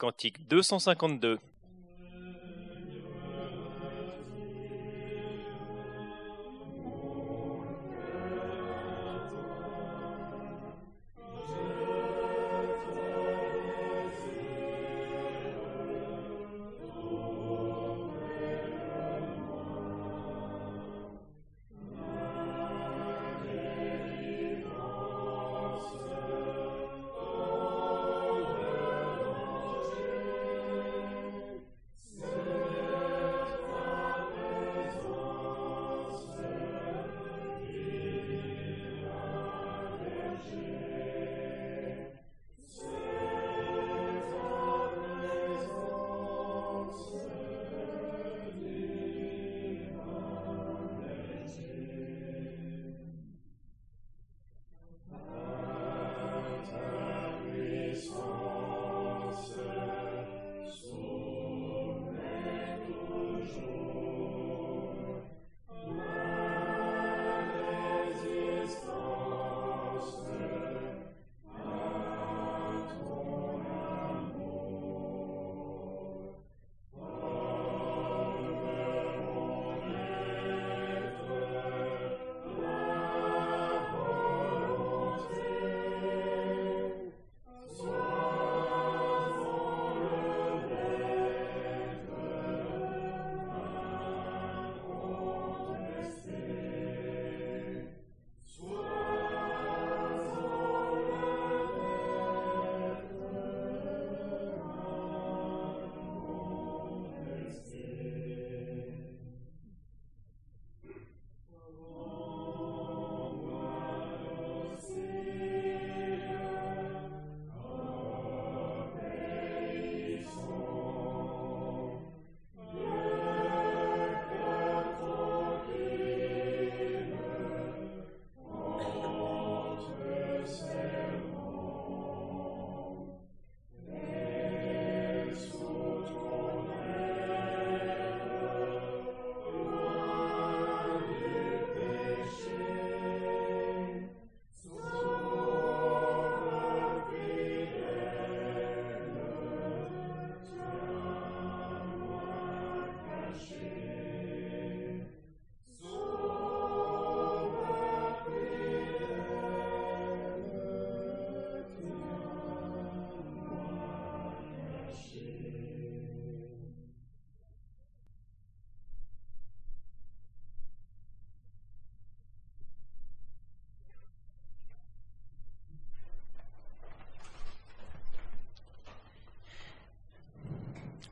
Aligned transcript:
Cantique 0.00 0.48
252. 0.48 1.38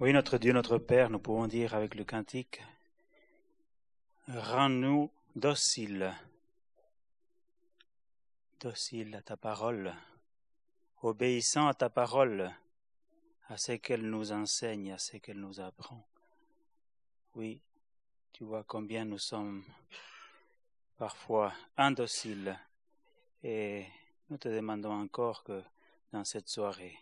Oui, 0.01 0.13
notre 0.13 0.39
Dieu, 0.39 0.53
notre 0.53 0.79
Père, 0.79 1.11
nous 1.11 1.19
pouvons 1.19 1.49
dire 1.49 1.75
avec 1.75 1.97
le 1.97 2.05
cantique, 2.05 2.63
rends-nous 4.29 5.11
dociles, 5.35 6.15
dociles 8.61 9.17
à 9.17 9.23
ta 9.23 9.37
parole, 9.37 9.93
obéissant 11.03 11.67
à 11.67 11.75
ta 11.75 11.91
parole, 11.91 12.55
à 13.49 13.57
ce 13.57 13.73
qu'elle 13.73 14.09
nous 14.09 14.31
enseigne, 14.31 14.93
à 14.93 14.99
ce 14.99 15.17
qu'elle 15.17 15.41
nous 15.41 15.59
apprend. 15.59 16.07
Oui, 17.35 17.61
tu 18.33 18.45
vois 18.45 18.63
combien 18.63 19.05
nous 19.05 19.19
sommes 19.19 19.65
parfois 20.97 21.53
indociles 21.77 22.57
et 23.43 23.85
nous 24.31 24.39
te 24.39 24.47
demandons 24.47 24.93
encore 24.93 25.43
que 25.43 25.61
dans 26.13 26.23
cette 26.23 26.49
soirée, 26.49 26.97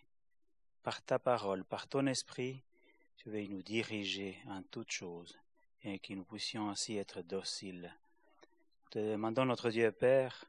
par 0.82 1.02
ta 1.02 1.18
parole, 1.18 1.62
par 1.62 1.88
ton 1.88 2.06
esprit, 2.06 2.62
tu 3.32 3.48
nous 3.48 3.62
diriger 3.62 4.38
en 4.48 4.62
toutes 4.62 4.92
choses 4.92 5.37
et 5.82 5.98
que 5.98 6.14
nous 6.14 6.25
puissions 6.25 6.70
ainsi 6.70 6.97
être 6.97 7.22
dociles. 7.22 7.92
Te 8.91 9.00
demandons, 9.00 9.44
notre 9.44 9.70
Dieu 9.70 9.91
Père, 9.91 10.44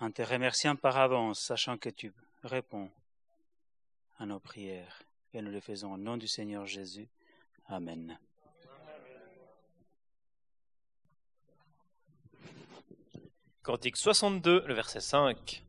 en 0.00 0.10
te 0.10 0.22
remerciant 0.22 0.74
par 0.74 0.96
avance, 0.96 1.38
sachant 1.40 1.78
que 1.78 1.88
tu 1.88 2.12
réponds 2.42 2.90
à 4.18 4.26
nos 4.26 4.40
prières. 4.40 5.02
Et 5.32 5.40
nous 5.40 5.52
le 5.52 5.60
faisons 5.60 5.92
au 5.94 5.96
nom 5.96 6.16
du 6.16 6.26
Seigneur 6.26 6.66
Jésus. 6.66 7.08
Amen. 7.68 8.18
Cantique 13.62 13.96
62, 13.96 14.64
le 14.66 14.74
verset 14.74 15.00
5. 15.00 15.62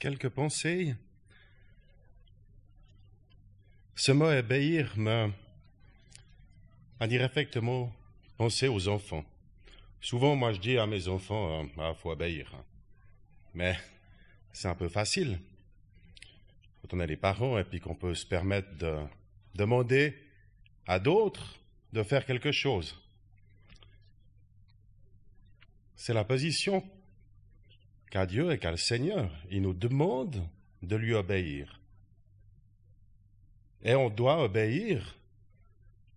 Quelques 0.00 0.30
pensées. 0.30 0.94
Ce 3.94 4.10
mot 4.10 4.30
obéir 4.30 4.96
me 4.96 5.30
a 6.98 7.06
directement 7.06 7.92
pensé 8.36 8.66
aux 8.66 8.88
enfants. 8.88 9.24
Souvent, 10.00 10.34
moi, 10.34 10.52
je 10.54 10.60
dis 10.60 10.78
à 10.78 10.86
mes 10.86 11.08
enfants, 11.08 11.62
il 11.62 11.80
euh, 11.80 11.90
ah, 11.90 11.94
faut 11.94 12.10
obéir. 12.10 12.50
Mais 13.54 13.78
c'est 14.52 14.68
un 14.68 14.74
peu 14.74 14.88
facile. 14.88 15.38
Quand 16.80 16.94
on 16.94 17.00
est 17.00 17.06
les 17.06 17.18
parents 17.18 17.58
et 17.58 17.64
puis 17.64 17.78
qu'on 17.78 17.94
peut 17.94 18.14
se 18.14 18.24
permettre 18.24 18.74
de 18.78 18.96
demander 19.54 20.16
à 20.86 20.98
d'autres 20.98 21.58
de 21.92 22.02
faire 22.02 22.24
quelque 22.24 22.52
chose. 22.52 22.96
C'est 25.94 26.14
la 26.14 26.24
position 26.24 26.82
qu'a 28.10 28.26
Dieu 28.26 28.52
et 28.52 28.58
qu'a 28.58 28.72
le 28.72 28.76
Seigneur. 28.76 29.30
Il 29.50 29.62
nous 29.62 29.72
demande 29.72 30.46
de 30.82 30.96
lui 30.96 31.14
obéir. 31.14 31.80
Et 33.82 33.94
on 33.94 34.10
doit 34.10 34.42
obéir 34.42 35.16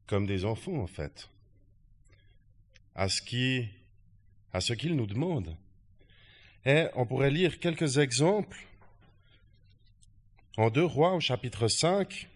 comme 0.07 0.25
des 0.25 0.43
enfants, 0.43 0.77
en 0.79 0.87
fait, 0.87 1.29
à 2.95 3.07
ce 3.07 3.21
qui, 3.21 3.67
à 4.51 4.59
ce 4.59 4.73
qu'il 4.73 4.95
nous 4.95 5.07
demande. 5.07 5.55
Et 6.65 6.87
on 6.95 7.05
pourrait 7.05 7.31
lire 7.31 7.59
quelques 7.59 7.97
exemples 7.97 8.59
en 10.57 10.69
deux 10.69 10.85
rois 10.85 11.13
au 11.13 11.19
chapitre 11.19 11.67
5 11.67 12.29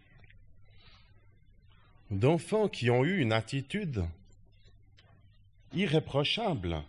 d'enfants 2.09 2.67
qui 2.67 2.89
ont 2.89 3.03
eu 3.03 3.19
une 3.19 3.33
attitude 3.33 4.05
irréprochable, 5.73 6.83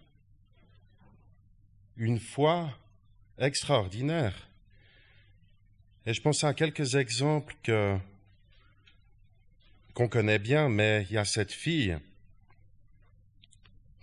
une 1.99 2.21
foi 2.21 2.71
extraordinaire. 3.39 4.49
Et 6.07 6.15
je 6.15 6.23
pense 6.23 6.45
à 6.45 6.55
quelques 6.55 6.95
exemples 6.95 7.55
que 7.63 7.99
qu'on 9.95 10.09
connaît 10.09 10.39
bien, 10.39 10.69
mais 10.69 11.05
il 11.11 11.15
y 11.15 11.19
a 11.19 11.25
cette 11.25 11.51
fille 11.51 11.99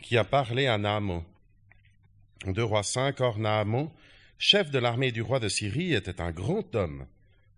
qui 0.02 0.18
a 0.18 0.26
parlé 0.26 0.68
à 0.68 0.78
Naaman. 0.78 1.24
De 2.46 2.62
roi 2.62 2.84
5, 2.84 3.22
or 3.22 3.40
Naaman, 3.40 3.90
chef 4.38 4.70
de 4.72 4.78
l'armée 4.78 5.14
du 5.14 5.22
roi 5.22 5.40
de 5.40 5.48
Syrie, 5.48 5.94
était 5.94 6.20
un 6.20 6.32
grand 6.32 6.76
homme 6.76 7.08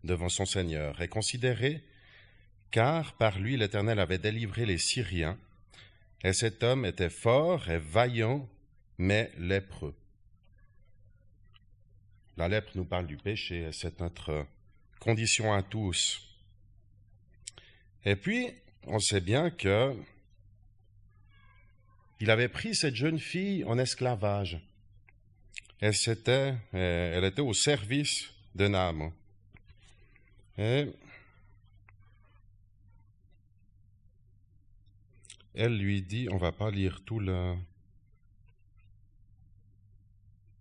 devant 0.04 0.30
son 0.30 0.46
Seigneur 0.46 1.02
et 1.02 1.08
considéré, 1.08 1.84
car 2.70 3.14
par 3.14 3.40
lui 3.40 3.58
l'Éternel 3.58 4.00
avait 4.00 4.20
délivré 4.20 4.68
les 4.68 4.78
Syriens, 4.78 5.38
et 6.24 6.34
cet 6.34 6.62
homme 6.62 6.86
était 6.86 7.10
fort 7.10 7.70
et 7.72 7.80
vaillant, 7.80 8.48
mais 9.00 9.32
lépreux. 9.40 9.96
La 12.38 12.48
lèpre 12.48 12.72
nous 12.76 12.86
parle 12.86 13.08
du 13.08 13.18
péché, 13.18 13.68
c'est 13.74 14.00
notre 14.00 14.46
condition 15.00 15.54
à 15.54 15.64
tous. 15.64 16.22
Et 18.06 18.16
puis, 18.16 18.52
on 18.84 19.00
sait 19.00 19.22
bien 19.22 19.50
que 19.50 19.96
il 22.20 22.30
avait 22.30 22.48
pris 22.48 22.76
cette 22.76 22.96
jeune 22.96 23.20
fille 23.20 23.64
en 23.66 23.80
esclavage. 23.80 24.60
Elle, 25.80 25.94
était, 25.94 26.56
euh, 26.74 27.18
elle 27.18 27.24
était 27.24 27.42
au 27.42 27.54
service 27.54 28.32
de 28.56 28.72
âme. 28.74 29.12
Et 30.58 30.92
elle 35.56 35.78
lui 35.78 36.04
dit, 36.04 36.28
on 36.32 36.38
va 36.38 36.52
pas 36.52 36.70
lire 36.70 37.02
tout 37.04 37.20
le, 37.20 37.56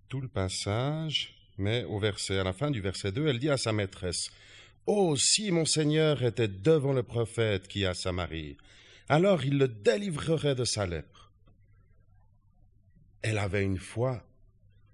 tout 0.08 0.20
le 0.20 0.28
passage, 0.28 1.37
mais 1.58 1.84
au 1.84 1.98
verset, 1.98 2.38
à 2.38 2.44
la 2.44 2.52
fin 2.52 2.70
du 2.70 2.80
verset 2.80 3.12
2, 3.12 3.28
elle 3.28 3.38
dit 3.38 3.50
à 3.50 3.56
sa 3.56 3.72
maîtresse, 3.72 4.30
Oh, 4.86 5.16
si 5.16 5.50
mon 5.50 5.64
Seigneur 5.64 6.22
était 6.22 6.48
devant 6.48 6.92
le 6.92 7.02
prophète 7.02 7.66
qui 7.66 7.84
a 7.84 7.94
Samarie, 7.94 8.56
alors 9.08 9.44
il 9.44 9.58
le 9.58 9.68
délivrerait 9.68 10.54
de 10.54 10.64
sa 10.64 10.86
lèpre. 10.86 11.32
Elle 13.22 13.38
avait 13.38 13.64
une 13.64 13.78
foi 13.78 14.24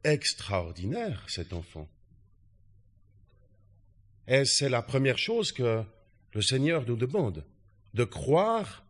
extraordinaire, 0.05 1.25
cet 1.29 1.53
enfant. 1.53 1.89
Et 4.27 4.45
c'est 4.45 4.69
la 4.69 4.83
première 4.83 5.19
chose 5.19 5.53
que 5.53 5.83
le 6.33 6.43
Seigneur 6.43 6.87
nous 6.87 6.97
demande, 6.97 7.45
de 7.95 8.05
croire 8.05 8.87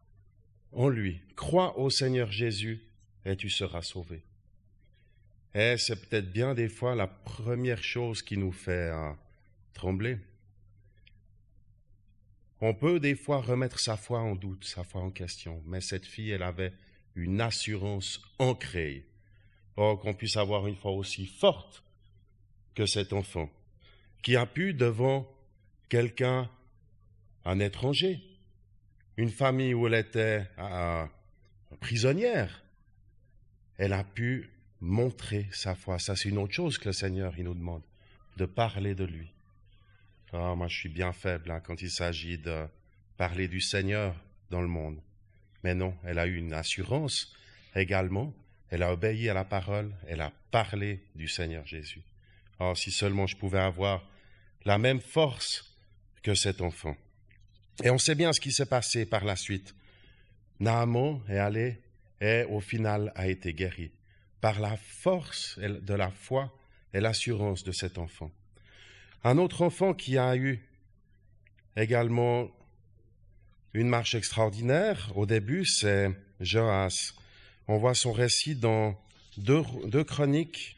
en 0.73 0.89
lui. 0.89 1.21
Crois 1.35 1.79
au 1.79 1.91
Seigneur 1.91 2.31
Jésus 2.31 2.85
et 3.25 3.37
tu 3.37 3.51
seras 3.51 3.83
sauvé. 3.83 4.23
Et 5.55 5.77
c'est 5.77 5.97
peut-être 5.97 6.33
bien 6.33 6.55
des 6.55 6.69
fois 6.69 6.95
la 6.95 7.07
première 7.07 7.83
chose 7.83 8.23
qui 8.23 8.39
nous 8.39 8.53
fait 8.53 8.91
euh, 8.91 9.13
trembler. 9.75 10.19
On 12.61 12.75
peut 12.75 13.01
des 13.01 13.17
fois 13.17 13.41
remettre 13.41 13.81
sa 13.81 13.97
foi 13.97 14.21
en 14.21 14.35
doute, 14.35 14.65
sa 14.65 14.85
foi 14.85 15.03
en 15.03 15.11
question, 15.11 15.63
mais 15.67 15.81
cette 15.81 16.07
fille, 16.07 16.31
elle 16.31 16.45
avait 16.45 16.73
une 17.17 17.41
assurance 17.41 18.23
ancrée. 18.39 19.05
Or, 19.77 19.99
qu'on 19.99 20.15
puisse 20.15 20.37
avoir 20.37 20.67
une 20.67 20.77
foi 20.77 20.93
aussi 20.93 21.27
forte 21.27 21.83
que 22.75 22.87
cet 22.87 23.13
enfant, 23.13 23.51
qui 24.23 24.37
a 24.37 24.47
pu, 24.47 24.75
devant 24.75 25.29
quelqu'un, 25.89 26.49
un 27.45 27.59
étranger, 27.59 28.23
une 29.17 29.31
famille 29.31 29.75
où 29.75 29.87
elle 29.87 29.95
était 29.95 30.47
euh, 30.59 31.05
prisonnière, 31.81 32.63
elle 33.77 33.93
a 33.93 34.05
pu 34.05 34.52
montrer 34.83 35.47
sa 35.53 35.75
foi. 35.75 35.99
Ça, 35.99 36.17
c'est 36.17 36.29
une 36.29 36.39
autre 36.39 36.53
chose 36.53 36.77
que 36.77 36.89
le 36.89 36.93
Seigneur, 36.93 37.33
il 37.39 37.45
nous 37.45 37.55
demande, 37.55 37.83
de 38.37 38.45
parler 38.45 38.95
de 38.95 39.05
lui. 39.05 39.33
Ah, 40.33 40.55
moi, 40.57 40.69
je 40.69 40.77
suis 40.77 40.89
bien 40.89 41.13
faible 41.13 41.51
hein, 41.51 41.61
quand 41.61 41.81
il 41.81 41.91
s'agit 41.91 42.37
de 42.37 42.67
parler 43.17 43.49
du 43.49 43.61
Seigneur 43.61 44.15
dans 44.51 44.61
le 44.61 44.69
monde. 44.69 45.01
Mais 45.63 45.75
non, 45.75 45.95
elle 46.05 46.19
a 46.19 46.27
eu 46.27 46.37
une 46.37 46.53
assurance 46.53 47.33
également. 47.77 48.35
Elle 48.71 48.83
a 48.83 48.93
obéi 48.93 49.29
à 49.29 49.35
la 49.35 49.45
parole. 49.45 49.95
Elle 50.09 50.21
a 50.21 50.33
parlé 50.51 51.01
du 51.15 51.29
Seigneur 51.29 51.65
Jésus. 51.67 52.03
Oh, 52.59 52.75
si 52.75 52.91
seulement 52.91 53.27
je 53.27 53.37
pouvais 53.37 53.61
avoir 53.61 54.03
la 54.65 54.79
même 54.79 55.01
force 55.01 55.77
que 56.23 56.35
cet 56.35 56.61
enfant. 56.61 56.97
Et 57.85 57.91
on 57.91 57.99
sait 57.99 58.15
bien 58.15 58.33
ce 58.33 58.41
qui 58.41 58.53
s'est 58.53 58.67
passé 58.67 59.07
par 59.07 59.25
la 59.25 59.37
suite. 59.37 59.75
Naaman 60.59 61.21
est 61.29 61.39
allé 61.39 61.81
et 62.21 62.45
au 62.45 62.61
final 62.61 63.13
a 63.15 63.29
été 63.29 63.53
guéri 63.53 63.93
par 64.43 64.61
la 64.61 64.77
force 64.77 65.59
de 65.59 65.95
la 65.95 66.11
foi 66.11 66.53
et 66.93 67.01
l'assurance 67.01 67.63
de 67.63 67.73
cet 67.73 67.97
enfant. 67.97 68.31
Un 69.25 69.39
autre 69.39 69.63
enfant 69.63 69.95
qui 69.95 70.19
a 70.19 70.37
eu 70.37 70.61
également 71.77 72.51
une 73.73 73.89
marche 73.89 74.17
extraordinaire 74.17 75.13
au 75.15 75.27
début, 75.27 75.65
c'est 75.65 76.11
Joas. 76.41 77.15
On 77.69 77.79
voit 77.79 77.95
son 77.95 78.13
récit 78.13 78.57
dans 78.57 79.01
deux, 79.39 79.63
deux 79.87 80.05
chroniques. 80.05 80.77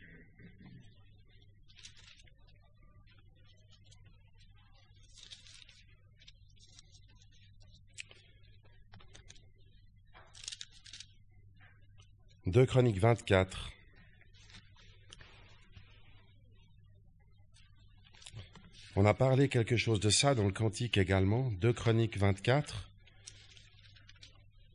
Deux 12.55 12.67
chroniques 12.67 13.01
24. 13.01 13.73
On 18.95 19.05
a 19.05 19.13
parlé 19.13 19.49
quelque 19.49 19.77
chose 19.77 19.99
de 19.99 20.09
ça 20.09 20.37
dans 20.37 20.45
le 20.45 20.53
Cantique 20.53 20.97
également, 20.97 21.51
2 21.61 21.73
Chroniques 21.73 22.17
24, 22.17 22.89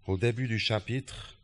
au 0.07 0.17
début 0.17 0.49
du 0.49 0.59
chapitre. 0.59 1.37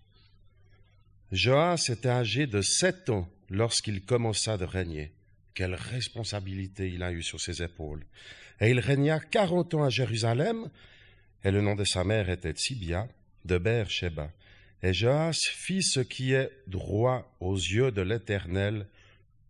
Joas 1.31 1.85
était 1.87 2.09
âgé 2.09 2.47
de 2.47 2.61
sept 2.61 3.09
ans 3.09 3.29
lorsqu'il 3.49 4.03
commença 4.03 4.57
de 4.57 4.65
régner. 4.65 5.13
Quelle 5.53 5.75
responsabilité 5.75 6.89
il 6.89 7.01
a 7.03 7.13
eu 7.13 7.23
sur 7.23 7.39
ses 7.39 7.63
épaules. 7.63 8.05
Et 8.59 8.71
il 8.71 8.81
régna 8.81 9.21
quarante 9.21 9.73
ans 9.73 9.85
à 9.85 9.89
Jérusalem, 9.89 10.69
et 11.45 11.51
le 11.51 11.61
nom 11.61 11.75
de 11.75 11.85
sa 11.85 12.03
mère 12.03 12.29
était 12.29 12.53
Tibia, 12.53 13.07
de 13.45 13.57
Beersheba. 13.57 14.31
Et 14.83 14.93
Joas 14.93 15.33
fit 15.33 15.83
ce 15.83 15.99
qui 15.99 16.33
est 16.33 16.51
droit 16.67 17.35
aux 17.39 17.55
yeux 17.55 17.91
de 17.91 18.01
l'Éternel 18.01 18.87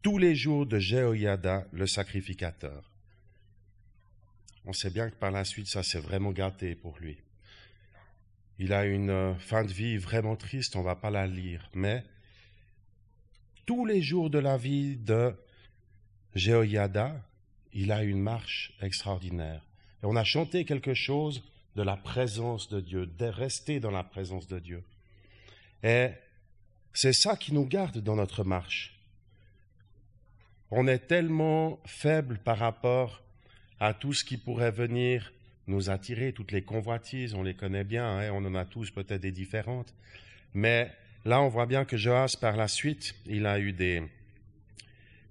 tous 0.01 0.17
les 0.17 0.35
jours 0.35 0.65
de 0.65 0.79
Jéhoiada, 0.79 1.65
le 1.71 1.87
sacrificateur 1.87 2.83
on 4.65 4.73
sait 4.73 4.89
bien 4.89 5.09
que 5.09 5.15
par 5.15 5.31
la 5.31 5.45
suite, 5.45 5.67
ça 5.67 5.83
s'est 5.83 5.99
vraiment 5.99 6.31
gâté 6.31 6.75
pour 6.75 6.97
lui. 6.99 7.17
Il 8.57 8.73
a 8.73 8.85
une 8.85 9.09
euh, 9.09 9.35
fin 9.35 9.63
de 9.63 9.71
vie 9.71 9.97
vraiment 9.97 10.35
triste, 10.35 10.75
on 10.75 10.79
ne 10.79 10.85
va 10.85 10.95
pas 10.95 11.09
la 11.09 11.27
lire, 11.27 11.69
mais 11.73 12.03
tous 13.65 13.85
les 13.85 14.01
jours 14.01 14.29
de 14.29 14.39
la 14.39 14.57
vie 14.57 14.95
de 14.95 15.35
Jéhoiada, 16.33 17.21
il 17.73 17.91
a 17.91 18.03
une 18.03 18.21
marche 18.21 18.73
extraordinaire. 18.81 19.65
Et 20.01 20.05
on 20.05 20.15
a 20.15 20.23
chanté 20.23 20.65
quelque 20.65 20.93
chose 20.93 21.43
de 21.75 21.83
la 21.83 21.97
présence 21.97 22.69
de 22.69 22.79
Dieu, 22.79 23.05
de 23.05 23.25
rester 23.25 23.79
dans 23.79 23.91
la 23.91 24.03
présence 24.03 24.47
de 24.47 24.59
Dieu. 24.59 24.83
Et 25.83 26.09
c'est 26.93 27.13
ça 27.13 27.35
qui 27.35 27.53
nous 27.53 27.65
garde 27.65 27.99
dans 27.99 28.15
notre 28.15 28.43
marche. 28.43 28.91
on 30.71 30.87
est 30.87 31.07
tellement 31.07 31.79
faible 31.85 32.39
par 32.39 32.57
rapport 32.57 33.21
à 33.79 33.93
tout 33.93 34.13
ce 34.13 34.23
qui 34.23 34.37
pourrait 34.37 34.71
venir 34.71 35.31
nous 35.67 35.89
attirer, 35.89 36.33
toutes 36.33 36.51
les 36.51 36.63
convoitises, 36.63 37.33
on 37.33 37.43
les 37.43 37.53
connaît 37.53 37.83
bien, 37.83 38.05
hein, 38.05 38.31
on 38.31 38.45
en 38.45 38.55
a 38.55 38.65
tous 38.65 38.91
peut-être 38.91 39.21
des 39.21 39.31
différentes. 39.31 39.93
Mais 40.53 40.91
là, 41.23 41.41
on 41.41 41.49
voit 41.49 41.65
bien 41.65 41.85
que 41.85 41.97
Joas, 41.97 42.37
par 42.39 42.55
la 42.55 42.67
suite, 42.67 43.15
il 43.25 43.45
a 43.45 43.59
eu 43.59 43.73
des. 43.73 44.03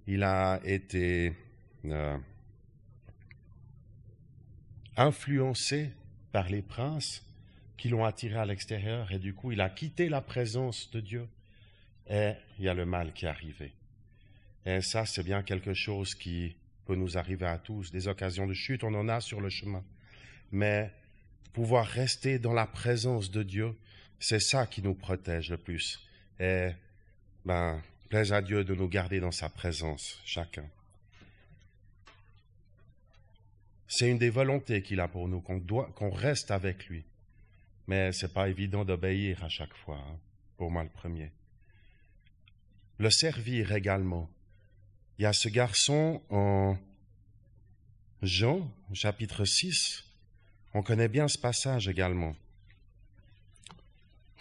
Il 0.06 0.22
a 0.22 0.60
été 0.64 1.32
euh, 1.86 2.18
influencé 4.96 5.90
par 6.32 6.48
les 6.48 6.62
princes 6.62 7.24
qui 7.76 7.88
l'ont 7.88 8.04
attiré 8.04 8.36
à 8.36 8.44
l'extérieur 8.44 9.10
et 9.12 9.18
du 9.18 9.34
coup, 9.34 9.52
il 9.52 9.60
a 9.60 9.70
quitté 9.70 10.08
la 10.08 10.20
présence 10.20 10.90
de 10.90 11.00
Dieu 11.00 11.28
et 12.08 12.32
il 12.58 12.64
y 12.64 12.68
a 12.68 12.74
le 12.74 12.86
mal 12.86 13.12
qui 13.12 13.24
est 13.24 13.28
arrivé. 13.28 13.72
Et 14.66 14.80
ça, 14.80 15.04
c'est 15.06 15.22
bien 15.22 15.42
quelque 15.42 15.74
chose 15.74 16.14
qui 16.14 16.56
peut 16.86 16.94
nous 16.94 17.18
arriver 17.18 17.46
à 17.46 17.58
tous. 17.58 17.90
Des 17.90 18.08
occasions 18.08 18.46
de 18.46 18.54
chute, 18.54 18.84
on 18.84 18.94
en 18.94 19.08
a 19.08 19.20
sur 19.20 19.40
le 19.40 19.50
chemin. 19.50 19.84
Mais 20.52 20.90
pouvoir 21.52 21.86
rester 21.86 22.38
dans 22.38 22.52
la 22.52 22.66
présence 22.66 23.30
de 23.30 23.42
Dieu, 23.42 23.74
c'est 24.18 24.40
ça 24.40 24.66
qui 24.66 24.82
nous 24.82 24.94
protège 24.94 25.50
le 25.50 25.58
plus. 25.58 26.00
Et, 26.40 26.70
ben, 27.44 27.82
plaise 28.08 28.32
à 28.32 28.42
Dieu 28.42 28.64
de 28.64 28.74
nous 28.74 28.88
garder 28.88 29.20
dans 29.20 29.32
sa 29.32 29.48
présence, 29.48 30.20
chacun. 30.24 30.64
C'est 33.86 34.10
une 34.10 34.18
des 34.18 34.30
volontés 34.30 34.82
qu'il 34.82 35.00
a 35.00 35.08
pour 35.08 35.28
nous, 35.28 35.40
qu'on 35.40 36.10
reste 36.10 36.50
avec 36.50 36.86
lui. 36.86 37.04
Mais 37.86 38.12
c'est 38.12 38.32
pas 38.32 38.48
évident 38.48 38.84
d'obéir 38.84 39.44
à 39.44 39.48
chaque 39.48 39.74
fois, 39.74 39.98
hein, 39.98 40.18
pour 40.56 40.70
moi 40.70 40.82
le 40.82 40.88
premier. 40.88 41.30
Le 42.98 43.10
servir 43.10 43.72
également. 43.72 44.30
Il 45.18 45.22
y 45.22 45.26
a 45.26 45.32
ce 45.32 45.48
garçon 45.48 46.22
en 46.30 46.76
Jean, 48.22 48.70
chapitre 48.92 49.44
6. 49.44 50.04
On 50.72 50.82
connaît 50.82 51.08
bien 51.08 51.28
ce 51.28 51.38
passage 51.38 51.88
également. 51.88 52.34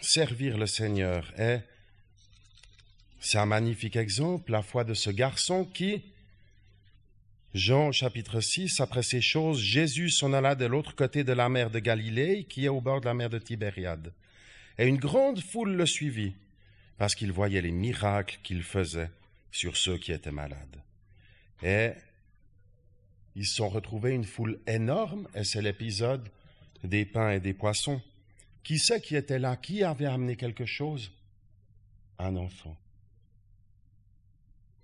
Servir 0.00 0.58
le 0.58 0.66
Seigneur 0.66 1.32
est, 1.38 1.62
c'est 3.20 3.38
un 3.38 3.46
magnifique 3.46 3.96
exemple, 3.96 4.52
la 4.52 4.62
foi 4.62 4.84
de 4.84 4.94
ce 4.94 5.10
garçon 5.10 5.64
qui, 5.64 6.02
Jean 7.54 7.92
chapitre 7.92 8.40
6, 8.40 8.80
après 8.80 9.04
ces 9.04 9.20
choses, 9.20 9.60
Jésus 9.60 10.10
s'en 10.10 10.32
alla 10.32 10.56
de 10.56 10.64
l'autre 10.64 10.96
côté 10.96 11.22
de 11.22 11.32
la 11.32 11.48
mer 11.48 11.70
de 11.70 11.78
Galilée, 11.78 12.44
qui 12.48 12.64
est 12.64 12.68
au 12.68 12.80
bord 12.80 13.00
de 13.00 13.06
la 13.06 13.14
mer 13.14 13.30
de 13.30 13.38
Tibériade. 13.38 14.12
Et 14.76 14.88
une 14.88 14.96
grande 14.96 15.38
foule 15.38 15.76
le 15.76 15.86
suivit, 15.86 16.34
parce 16.98 17.14
qu'il 17.14 17.30
voyait 17.30 17.62
les 17.62 17.70
miracles 17.70 18.40
qu'il 18.42 18.64
faisait 18.64 19.08
sur 19.52 19.76
ceux 19.76 19.98
qui 19.98 20.10
étaient 20.10 20.32
malades. 20.32 20.82
Et 21.62 21.92
ils 23.36 23.46
se 23.46 23.54
sont 23.54 23.68
retrouvés 23.68 24.10
une 24.10 24.24
foule 24.24 24.58
énorme, 24.66 25.28
et 25.36 25.44
c'est 25.44 25.62
l'épisode 25.62 26.28
des 26.82 27.04
pains 27.04 27.30
et 27.30 27.40
des 27.40 27.54
poissons. 27.54 28.02
Qui 28.64 28.80
c'est 28.80 29.00
qui 29.00 29.14
était 29.14 29.38
là? 29.38 29.56
Qui 29.56 29.84
avait 29.84 30.06
amené 30.06 30.34
quelque 30.34 30.66
chose? 30.66 31.12
Un 32.18 32.34
enfant. 32.34 32.76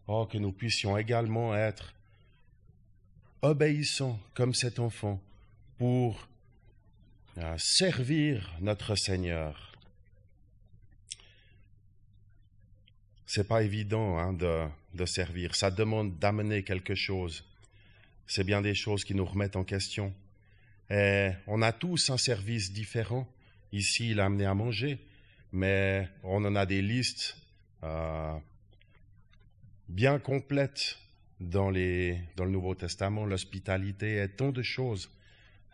Oh, 0.06 0.24
que 0.26 0.38
nous 0.38 0.52
puissions 0.52 0.96
également 0.96 1.56
être 1.56 1.94
obéissants 3.42 4.18
comme 4.35 4.54
cet 4.54 4.78
enfant 4.78 5.20
pour 5.78 6.28
euh, 7.38 7.54
servir 7.59 8.54
notre 8.61 8.94
Seigneur. 8.97 9.73
C'est 13.26 13.47
pas 13.47 13.62
évident 13.62 14.18
hein, 14.18 14.32
de, 14.32 14.66
de 14.94 15.06
servir. 15.06 15.54
Ça 15.54 15.70
demande 15.70 16.18
d'amener 16.18 16.64
quelque 16.64 16.94
chose. 16.94 17.44
C'est 18.26 18.44
bien 18.44 18.61
des 18.61 18.75
choses 18.75 19.04
qui 19.04 19.14
nous 19.14 19.25
remettent 19.25 19.56
en 19.56 19.64
question. 19.64 20.12
Et 20.90 21.30
on 21.47 21.62
a 21.62 21.73
tous 21.73 22.11
un 22.11 22.16
service 22.16 22.73
différent. 22.73 23.28
Ici, 23.73 24.11
il 24.11 24.20
a 24.20 24.25
amené 24.25 24.47
à 24.47 24.54
manger, 24.54 24.99
mais 25.52 26.09
on 26.25 26.44
en 26.44 26.56
a 26.56 26.66
des 26.66 26.82
listes 26.82 27.37
euh, 27.85 28.37
bien 29.88 30.18
complètes 30.18 30.99
dans, 31.40 31.70
le 31.70 32.16
Nouveau 32.38 32.75
Testament. 32.75 33.25
L'hospitalité 33.25 34.16
est 34.16 34.28
tant 34.28 34.50
de 34.50 34.62
choses. 34.62 35.11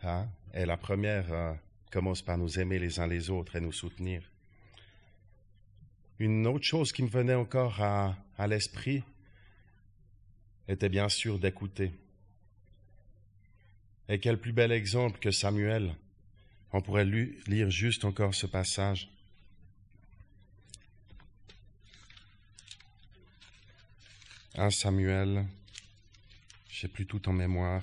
Hein? 0.03 0.27
Et 0.53 0.65
la 0.65 0.77
première 0.77 1.31
euh, 1.31 1.53
commence 1.91 2.21
par 2.21 2.37
nous 2.37 2.59
aimer 2.59 2.79
les 2.79 2.99
uns 2.99 3.07
les 3.07 3.29
autres 3.29 3.55
et 3.55 3.61
nous 3.61 3.73
soutenir. 3.73 4.23
Une 6.19 6.47
autre 6.47 6.65
chose 6.65 6.91
qui 6.91 7.03
me 7.03 7.09
venait 7.09 7.35
encore 7.35 7.79
à, 7.81 8.15
l'esprit 8.47 9.03
était 10.67 10.89
bien 10.89 11.09
sûr 11.09 11.37
d'écouter. 11.37 11.91
Et 14.09 14.19
quel 14.19 14.39
plus 14.39 14.53
bel 14.53 14.71
exemple 14.71 15.19
que 15.19 15.31
Samuel. 15.31 15.93
On 16.73 16.81
pourrait 16.81 17.05
lire 17.05 17.69
juste 17.69 18.03
encore 18.03 18.33
ce 18.33 18.47
passage. 18.47 19.09
Un 24.55 24.71
Samuel, 24.71 25.45
je 26.77 26.83
sais 26.83 26.87
plus 26.89 27.07
tout 27.07 27.27
en 27.27 27.33
mémoire. 27.33 27.81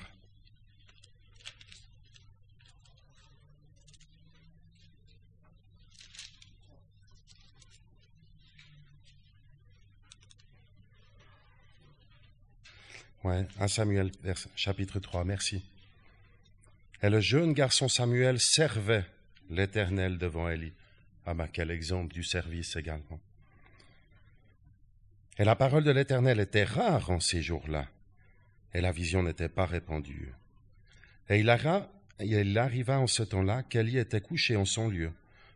Ouais, 13.24 13.44
1 13.58 13.66
Samuel, 13.66 14.12
chapitre 14.54 15.00
3, 15.00 15.24
merci. 15.24 15.60
Et 17.02 17.10
le 17.10 17.18
jeune 17.18 17.52
garçon 17.52 17.88
Samuel 17.88 18.38
servait 18.38 19.04
l'Éternel 19.50 20.18
devant 20.18 20.48
Élie. 20.48 20.72
Ah 21.26 21.34
ben, 21.34 21.48
quel 21.52 21.72
exemple 21.72 22.14
du 22.14 22.22
service 22.22 22.76
également. 22.76 23.18
Et 25.36 25.44
la 25.44 25.56
parole 25.56 25.82
de 25.82 25.90
l'Éternel 25.90 26.38
était 26.38 26.62
rare 26.62 27.10
en 27.10 27.18
ces 27.18 27.42
jours-là, 27.42 27.88
et 28.74 28.80
la 28.80 28.92
vision 28.92 29.22
n'était 29.22 29.48
pas 29.48 29.66
répandue. 29.66 30.32
Et 31.28 31.38
il, 31.38 31.48
arriva, 31.48 32.98
en 32.98 33.06
ce 33.06 33.22
temps-là 33.22 33.62
qu'Élie 33.62 33.98
était 33.98 34.20
couché 34.20 34.56
en 34.56 34.64
son 34.64 34.88
lieu. 34.88 35.12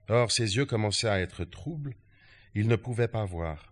Or 0.09 0.33
ses 0.33 0.57
yeux 0.57 0.65
commençaient 0.65 1.09
à 1.09 1.21
être 1.21 1.45
troubles, 1.45 1.95
il 2.55 2.69
ne 2.69 2.77
pouvait 2.77 3.09
pas 3.09 3.25
voir 3.27 3.69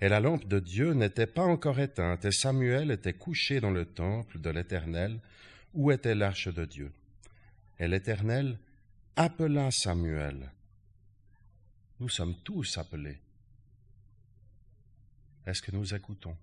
et 0.00 0.08
la 0.08 0.20
lampe 0.20 0.46
de 0.48 0.58
Dieu 0.58 0.92
n'était 0.92 1.26
pas 1.26 1.44
encore 1.44 1.78
éteinte, 1.78 2.24
et 2.24 2.32
Samuel 2.32 2.90
était 2.90 3.12
couché 3.12 3.60
dans 3.60 3.70
le 3.70 3.84
temple 3.84 4.40
de 4.40 4.48
l'Éternel, 4.48 5.20
où 5.74 5.90
était 5.90 6.14
l'arche 6.14 6.48
de 6.48 6.64
Dieu. 6.64 6.90
Et 7.78 7.86
l'Éternel 7.86 8.58
appela 9.16 9.70
Samuel. 9.70 10.50
Nous 12.00 12.08
sommes 12.08 12.34
tous 12.42 12.78
appelés. 12.78 13.18
Est-ce 15.46 15.60
que 15.60 15.72
nous 15.72 15.94
écoutons? 15.94 16.36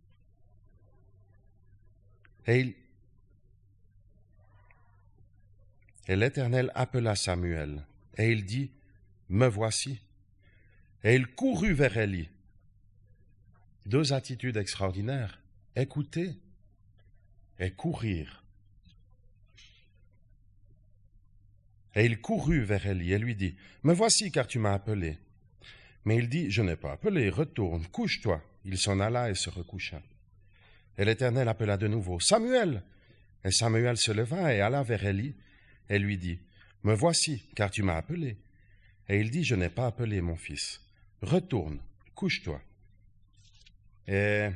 Et, 2.47 2.75
l'Éternel 6.07 6.71
appela 6.73 7.15
Samuel, 7.15 7.85
et 8.17 8.31
il 8.31 8.45
dit, 8.45 8.71
Me 9.29 9.47
voici. 9.47 9.99
Et 11.03 11.15
il 11.15 11.27
courut 11.27 11.73
vers 11.73 11.97
Élie 11.97 12.29
deux 13.85 14.11
attitudes 14.11 14.57
extraordinaires, 14.57 15.39
écouter 15.75 16.35
et 17.59 17.71
courir. 17.71 18.43
Et 21.95 22.05
il 22.05 22.19
courut 22.21 22.63
vers 22.63 22.85
Élie 22.85 23.13
et 23.13 23.17
lui 23.17 23.35
dit, 23.35 23.55
Me 23.83 23.93
voici 23.93 24.31
car 24.31 24.47
tu 24.47 24.59
m'as 24.59 24.73
appelé. 24.73 25.17
Mais 26.05 26.17
il 26.17 26.29
dit, 26.29 26.51
Je 26.51 26.61
n'ai 26.61 26.75
pas 26.75 26.93
appelé, 26.93 27.29
retourne, 27.29 27.85
couche-toi. 27.87 28.41
Il 28.65 28.77
s'en 28.77 28.99
alla 28.99 29.29
et 29.29 29.35
se 29.35 29.49
recoucha. 29.49 30.01
Et 30.97 31.05
l'Éternel 31.05 31.47
appela 31.47 31.77
de 31.77 31.87
nouveau, 31.87 32.19
Samuel. 32.19 32.83
Et 33.43 33.51
Samuel 33.51 33.97
se 33.97 34.11
leva 34.11 34.53
et 34.53 34.61
alla 34.61 34.83
vers 34.83 35.05
Élie 35.05 35.35
et 35.89 35.99
lui 35.99 36.17
dit, 36.17 36.39
Me 36.83 36.93
voici 36.93 37.43
car 37.55 37.69
tu 37.69 37.83
m'as 37.83 37.95
appelé. 37.95 38.37
Et 39.09 39.19
il 39.19 39.29
dit, 39.29 39.43
Je 39.43 39.55
n'ai 39.55 39.69
pas 39.69 39.87
appelé 39.87 40.21
mon 40.21 40.35
fils. 40.35 40.81
Retourne, 41.21 41.79
couche-toi. 42.15 42.61
Et 44.07 44.49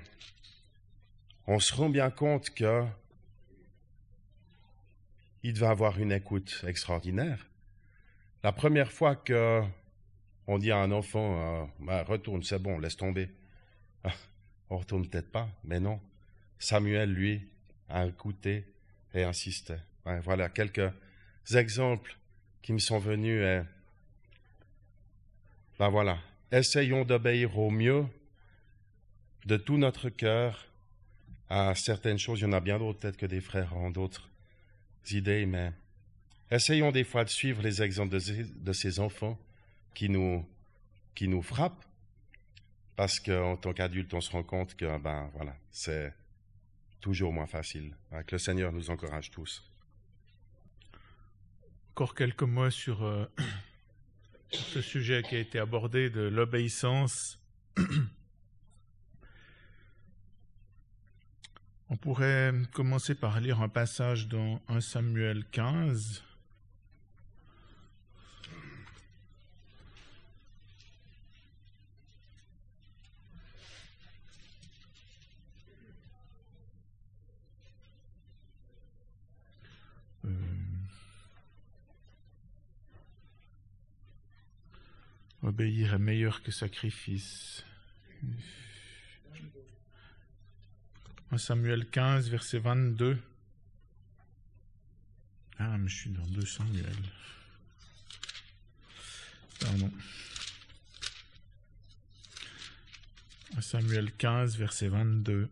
on 1.47 1.59
se 1.59 1.73
rend 1.73 1.89
bien 1.89 2.09
compte 2.09 2.49
que 2.51 2.85
il 5.43 5.53
devait 5.53 5.67
avoir 5.67 5.99
une 5.99 6.11
écoute 6.11 6.63
extraordinaire. 6.67 7.47
La 8.43 8.51
première 8.51 8.91
fois 8.91 9.15
que 9.15 9.61
on 10.47 10.57
dit 10.57 10.71
à 10.71 10.77
un 10.77 10.91
enfant 10.91 11.39
euh, 11.39 11.65
bah, 11.79 12.03
retourne, 12.03 12.43
c'est 12.43 12.59
bon, 12.59 12.79
laisse 12.79 12.97
tomber. 12.97 13.29
on 14.69 14.77
retourne 14.77 15.07
peut-être 15.07 15.31
pas, 15.31 15.49
mais 15.63 15.79
non. 15.79 15.99
Samuel, 16.61 17.11
lui, 17.11 17.41
a 17.89 18.05
écouté 18.05 18.65
et 19.13 19.23
insistait. 19.23 19.79
voilà 20.23 20.47
quelques 20.47 20.91
exemples 21.53 22.15
qui 22.61 22.71
me 22.71 22.77
sont 22.77 22.99
venus. 22.99 23.43
Ben 25.79 25.89
voilà, 25.89 26.19
essayons 26.51 27.03
d'obéir 27.03 27.57
au 27.57 27.71
mieux 27.71 28.05
de 29.47 29.57
tout 29.57 29.77
notre 29.77 30.09
cœur 30.09 30.67
à 31.49 31.73
certaines 31.73 32.19
choses. 32.19 32.41
Il 32.41 32.43
y 32.43 32.45
en 32.45 32.53
a 32.53 32.59
bien 32.59 32.77
d'autres, 32.77 32.99
peut-être 32.99 33.17
que 33.17 33.25
des 33.25 33.41
frères 33.41 33.75
ont 33.75 33.89
d'autres 33.89 34.29
idées, 35.09 35.47
mais 35.47 35.71
essayons 36.51 36.91
des 36.91 37.03
fois 37.03 37.23
de 37.23 37.29
suivre 37.29 37.63
les 37.63 37.81
exemples 37.81 38.15
de 38.15 38.73
ces, 38.73 38.99
enfants 38.99 39.39
qui 39.95 40.09
nous, 40.09 40.47
qui 41.15 41.27
nous 41.27 41.41
frappent, 41.41 41.85
parce 42.95 43.19
qu'en 43.19 43.57
tant 43.57 43.73
qu'adulte, 43.73 44.13
on 44.13 44.21
se 44.21 44.29
rend 44.29 44.43
compte 44.43 44.75
que, 44.75 44.99
ben 44.99 45.31
voilà, 45.33 45.55
c'est 45.71 46.13
toujours 47.01 47.33
moins 47.33 47.47
facile. 47.47 47.97
Que 48.27 48.35
le 48.35 48.39
Seigneur 48.39 48.71
nous 48.71 48.89
encourage 48.89 49.31
tous. 49.31 49.69
Encore 51.91 52.15
quelques 52.15 52.43
mots 52.43 52.69
sur 52.69 53.03
euh, 53.03 53.25
ce 54.51 54.81
sujet 54.81 55.23
qui 55.23 55.35
a 55.35 55.39
été 55.39 55.59
abordé 55.59 56.09
de 56.09 56.21
l'obéissance. 56.21 57.37
On 61.89 61.97
pourrait 61.97 62.53
commencer 62.71 63.15
par 63.15 63.41
lire 63.41 63.61
un 63.61 63.67
passage 63.67 64.29
dans 64.29 64.61
1 64.69 64.79
Samuel 64.79 65.43
15. 65.51 66.23
Obéir 85.43 85.93
est 85.93 85.99
meilleur 85.99 86.41
que 86.43 86.51
sacrifice. 86.51 87.63
1 91.31 91.37
Samuel 91.37 91.89
15, 91.89 92.29
verset 92.29 92.59
22. 92.59 93.17
Ah, 95.57 95.77
mais 95.77 95.87
je 95.87 95.95
suis 95.95 96.09
dans 96.09 96.25
2 96.27 96.45
Samuel. 96.45 96.95
Pardon. 99.59 99.91
1 103.57 103.61
Samuel 103.61 104.11
15, 104.11 104.57
verset 104.57 104.87
22. 104.87 105.49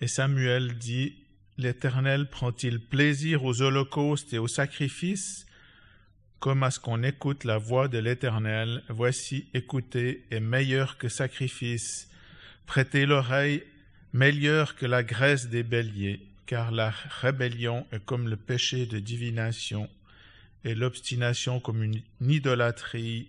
Et 0.00 0.08
Samuel 0.08 0.78
dit, 0.78 1.22
L'Éternel 1.58 2.28
prend-il 2.30 2.80
plaisir 2.80 3.44
aux 3.44 3.60
holocaustes 3.60 4.32
et 4.32 4.38
aux 4.38 4.48
sacrifices? 4.48 5.46
Comme 6.42 6.64
à 6.64 6.72
ce 6.72 6.80
qu'on 6.80 7.04
écoute 7.04 7.44
la 7.44 7.56
voix 7.56 7.86
de 7.86 7.98
l'Éternel 7.98 8.82
Voici, 8.88 9.46
écoutez 9.54 10.26
est 10.32 10.40
meilleur 10.40 10.98
que 10.98 11.08
sacrifice. 11.08 12.10
Prêtez 12.66 13.06
l'oreille 13.06 13.62
meilleur 14.12 14.74
que 14.74 14.84
la 14.84 15.04
graisse 15.04 15.50
des 15.50 15.62
béliers, 15.62 16.26
car 16.46 16.72
la 16.72 16.90
rébellion 16.90 17.86
est 17.92 18.04
comme 18.04 18.28
le 18.28 18.36
péché 18.36 18.86
de 18.86 18.98
divination, 18.98 19.88
et 20.64 20.74
l'obstination 20.74 21.60
comme 21.60 21.80
une 21.80 22.02
idolâtrie 22.20 23.28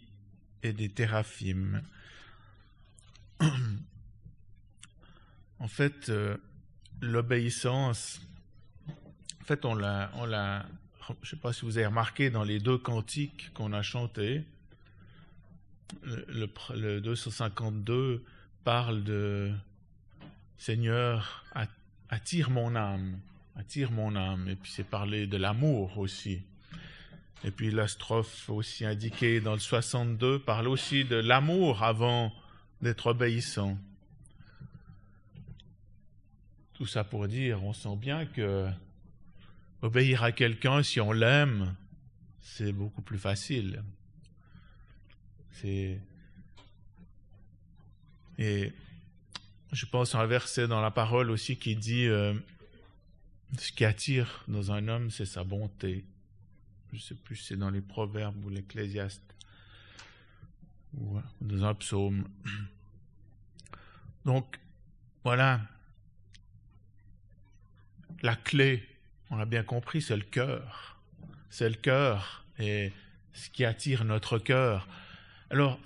et 0.64 0.74
des 0.74 0.90
téraphimes. 0.90 1.84
en 5.60 5.68
fait, 5.68 6.10
euh, 6.10 6.36
l'obéissance, 7.00 8.22
en 8.90 9.46
fait, 9.46 9.66
on 9.66 9.76
l'a, 9.76 10.66
je 11.08 11.14
ne 11.28 11.30
sais 11.32 11.36
pas 11.36 11.54
si 11.54 11.66
vous 11.66 11.78
avez 11.78 11.88
remarqué 11.88 12.30
dans 12.30 12.44
les 12.44 12.60
deux 12.60 12.78
cantiques 12.78 13.54
qu'on 13.54 13.74
a 13.74 13.82
chantés, 13.82 14.44
le, 16.04 16.26
le, 16.28 16.50
le 16.76 17.02
252 17.02 18.24
parle 18.64 19.04
de 19.04 19.52
Seigneur, 20.58 21.44
attire 22.10 22.50
mon 22.50 22.76
âme, 22.76 23.20
attire 23.56 23.92
mon 23.92 24.16
âme. 24.16 24.48
Et 24.48 24.56
puis 24.56 24.72
c'est 24.72 24.84
parler 24.84 25.28
de 25.28 25.38
l'amour 25.38 25.98
aussi. 25.98 26.42
Et 27.44 27.52
puis 27.52 27.72
la 27.72 27.88
strophe 27.88 28.50
aussi 28.50 28.86
indiquée 28.86 29.42
dans 29.42 29.54
le 29.54 29.60
62 29.60 30.40
parle 30.40 30.70
aussi 30.70 31.04
de 31.04 31.18
l'amour 31.18 31.84
avant 31.84 32.34
d'être 32.82 33.08
obéissant. 33.08 33.78
Tout 36.74 36.86
ça 36.86 37.04
pour 37.04 37.28
dire, 37.28 37.64
on 37.64 37.74
sent 37.74 37.96
bien 37.98 38.26
que 38.26 38.70
obéir 39.84 40.24
à 40.24 40.32
quelqu'un, 40.32 40.82
si 40.82 41.00
on 41.02 41.12
l'aime, 41.12 41.76
c'est 42.42 42.72
beaucoup 42.72 43.02
plus 43.02 43.20
facile. 43.20 43.84
Et 45.64 46.00
je 49.72 49.86
pense 49.86 50.16
à 50.16 50.22
un 50.22 50.26
verset 50.26 50.68
dans 50.68 50.82
la 50.82 50.90
parole 50.90 51.30
aussi 51.30 51.58
qui 51.58 51.76
dit 51.76 52.08
euh, 52.08 52.34
ce 53.58 53.72
qui 53.72 53.86
attire 53.86 54.44
dans 54.48 54.72
un 54.72 54.88
homme, 54.88 55.12
c'est 55.12 55.26
sa 55.26 55.44
bonté. 55.44 56.06
Je 56.92 56.98
ne 56.98 57.02
sais 57.02 57.16
plus 57.16 57.36
si 57.36 57.48
c'est 57.48 57.58
dans 57.58 57.70
les 57.70 57.82
Proverbes 57.82 58.44
ou 58.46 58.50
l'Ecclésiaste 58.50 59.36
ou 60.98 61.20
dans 61.42 61.66
un 61.66 61.74
psaume. 61.74 62.28
Donc, 64.26 64.60
voilà. 65.24 65.60
La 68.22 68.38
clé, 68.38 68.88
on 69.34 69.38
l'a 69.38 69.46
bien 69.46 69.64
compris, 69.64 70.02
c'est 70.02 70.16
le 70.16 70.24
cœur. 70.24 71.00
C'est 71.50 71.70
le 71.70 71.76
cœur 71.76 72.46
et 72.60 72.92
ce 73.34 73.50
qui 73.50 73.66
attire 73.66 74.06
notre 74.06 74.38
cœur. 74.38 74.88
Alors, 75.50 75.80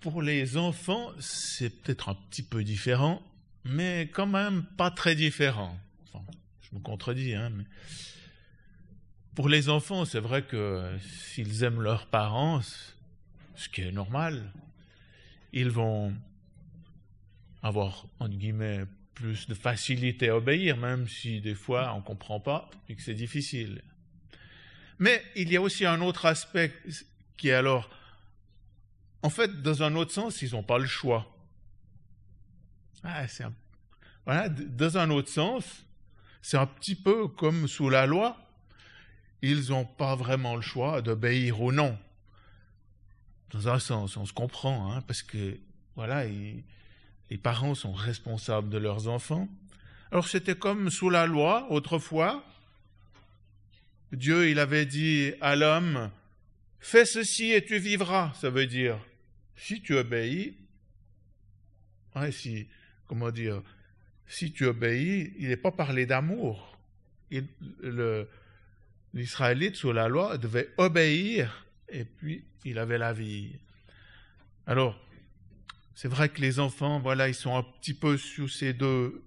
pour 0.00 0.22
les 0.22 0.56
enfants, 0.56 1.10
c'est 1.18 1.70
peut-être 1.70 2.08
un 2.08 2.14
petit 2.14 2.42
peu 2.42 2.62
différent, 2.62 3.20
mais 3.64 4.08
quand 4.12 4.26
même 4.26 4.64
pas 4.76 4.90
très 4.90 5.16
différent. 5.16 5.76
Je 6.60 6.76
me 6.76 6.80
contredis, 6.80 7.34
hein, 7.34 7.52
pour 9.34 9.48
les 9.48 9.68
enfants, 9.68 10.04
c'est 10.04 10.20
vrai 10.20 10.42
que 10.42 10.96
s'ils 11.00 11.64
aiment 11.64 11.82
leurs 11.82 12.06
parents, 12.06 12.60
ce 13.54 13.68
qui 13.68 13.82
est 13.82 13.92
normal, 13.92 14.50
ils 15.52 15.70
vont 15.70 16.14
avoir, 17.62 18.06
entre 18.20 18.36
guillemets, 18.36 18.84
plus 19.16 19.48
de 19.48 19.54
facilité 19.54 20.28
à 20.28 20.36
obéir, 20.36 20.76
même 20.76 21.08
si 21.08 21.40
des 21.40 21.54
fois 21.54 21.92
on 21.94 21.96
ne 21.96 22.02
comprend 22.02 22.38
pas 22.38 22.70
et 22.88 22.94
que 22.94 23.02
c'est 23.02 23.14
difficile. 23.14 23.82
Mais 25.00 25.24
il 25.34 25.50
y 25.50 25.56
a 25.56 25.60
aussi 25.60 25.84
un 25.84 26.00
autre 26.00 26.26
aspect 26.26 26.72
qui 27.36 27.48
est 27.48 27.54
alors 27.54 27.90
en 29.22 29.30
fait, 29.30 29.60
dans 29.60 29.82
un 29.82 29.96
autre 29.96 30.12
sens, 30.12 30.40
ils 30.42 30.52
n'ont 30.52 30.62
pas 30.62 30.78
le 30.78 30.86
choix. 30.86 31.26
Ah, 33.02 33.26
voilà, 34.24 34.48
dans 34.48 34.98
un 34.98 35.10
autre 35.10 35.28
sens, 35.28 35.84
c'est 36.42 36.58
un 36.58 36.66
petit 36.66 36.94
peu 36.94 37.26
comme 37.26 37.66
sous 37.66 37.90
la 37.90 38.06
loi. 38.06 38.36
Ils 39.42 39.70
n'ont 39.70 39.84
pas 39.84 40.14
vraiment 40.14 40.54
le 40.54 40.62
choix 40.62 41.02
d'obéir 41.02 41.60
ou 41.60 41.72
non. 41.72 41.98
Dans 43.50 43.68
un 43.68 43.80
sens, 43.80 44.16
on 44.16 44.26
se 44.26 44.32
comprend, 44.32 44.92
hein, 44.92 45.02
parce 45.02 45.22
que 45.22 45.58
voilà, 45.96 46.24
les 47.30 47.38
parents 47.38 47.74
sont 47.74 47.92
responsables 47.92 48.68
de 48.68 48.78
leurs 48.78 49.08
enfants. 49.08 49.48
Alors 50.12 50.28
c'était 50.28 50.54
comme 50.54 50.90
sous 50.90 51.10
la 51.10 51.26
loi 51.26 51.66
autrefois. 51.70 52.44
Dieu, 54.12 54.48
il 54.48 54.58
avait 54.58 54.86
dit 54.86 55.32
à 55.40 55.56
l'homme, 55.56 56.10
fais 56.78 57.04
ceci 57.04 57.50
et 57.52 57.64
tu 57.64 57.78
vivras. 57.78 58.32
Ça 58.34 58.50
veut 58.50 58.66
dire, 58.66 58.98
si 59.56 59.82
tu 59.82 59.96
obéis, 59.96 60.56
comment 63.08 63.30
dire, 63.30 63.62
si 64.26 64.52
tu 64.52 64.66
obéis, 64.66 65.34
il 65.38 65.48
n'est 65.48 65.56
pas 65.56 65.72
parlé 65.72 66.06
d'amour. 66.06 66.78
L'Israélite, 69.12 69.76
sous 69.76 69.92
la 69.92 70.08
loi, 70.08 70.38
devait 70.38 70.72
obéir 70.76 71.66
et 71.88 72.04
puis 72.04 72.44
il 72.64 72.78
avait 72.78 72.98
la 72.98 73.12
vie. 73.12 73.52
Alors, 74.66 74.98
c'est 75.96 76.08
vrai 76.08 76.28
que 76.28 76.42
les 76.42 76.60
enfants, 76.60 77.00
voilà, 77.00 77.26
ils 77.26 77.34
sont 77.34 77.56
un 77.56 77.62
petit 77.62 77.94
peu 77.94 78.18
sous 78.18 78.48
ces 78.48 78.74
deux, 78.74 79.24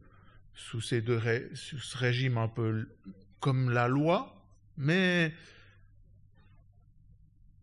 sous 0.53 0.81
ces 0.81 1.01
deux, 1.01 1.19
sous 1.55 1.79
ce 1.79 1.97
régime 1.97 2.37
un 2.37 2.47
peu 2.47 2.87
comme 3.39 3.71
la 3.71 3.87
loi, 3.87 4.45
mais 4.77 5.33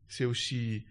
c'est 0.09 0.25
aussi 0.25 0.85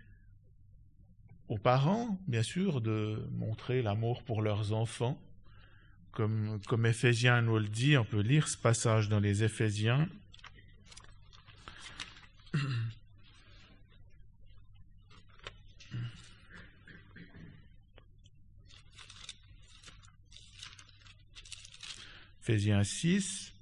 aux 1.49 1.57
parents, 1.57 2.17
bien 2.25 2.41
sûr, 2.41 2.79
de 2.79 3.27
montrer 3.31 3.81
l'amour 3.81 4.23
pour 4.23 4.41
leurs 4.41 4.71
enfants. 4.71 5.21
Comme, 6.11 6.61
comme 6.67 6.83
nous 6.83 7.59
le 7.59 7.67
dit, 7.67 7.97
on 7.97 8.05
peut 8.05 8.21
lire 8.21 8.47
ce 8.47 8.57
passage 8.57 9.09
dans 9.09 9.19
les 9.19 9.43
Éphésiens. 9.43 10.07
Éphésiens 22.47 22.83
6. 22.83 23.53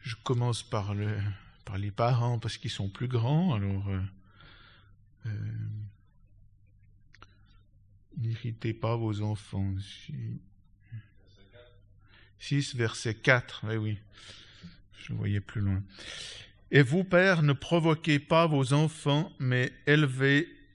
Je 0.00 0.14
commence 0.24 0.62
par, 0.62 0.94
le, 0.94 1.14
par 1.66 1.76
les 1.76 1.90
parents 1.90 2.38
parce 2.38 2.56
qu'ils 2.56 2.70
sont 2.70 2.88
plus 2.88 3.06
grands. 3.06 3.52
Alors, 3.52 3.86
euh, 3.86 4.00
euh, 5.26 5.30
N'irritez 8.16 8.72
pas 8.72 8.96
vos 8.96 9.20
enfants. 9.20 9.74
6, 12.38 12.74
verset 12.74 13.16
4. 13.16 13.66
Oui, 13.68 13.76
oui. 13.76 13.98
Je 15.06 15.12
voyais 15.12 15.42
plus 15.42 15.60
loin. 15.60 15.82
Et 16.70 16.80
vous, 16.80 17.04
pères, 17.04 17.42
ne 17.42 17.52
provoquez 17.52 18.20
pas 18.20 18.46
vos 18.46 18.72
enfants, 18.72 19.30
mais 19.38 19.70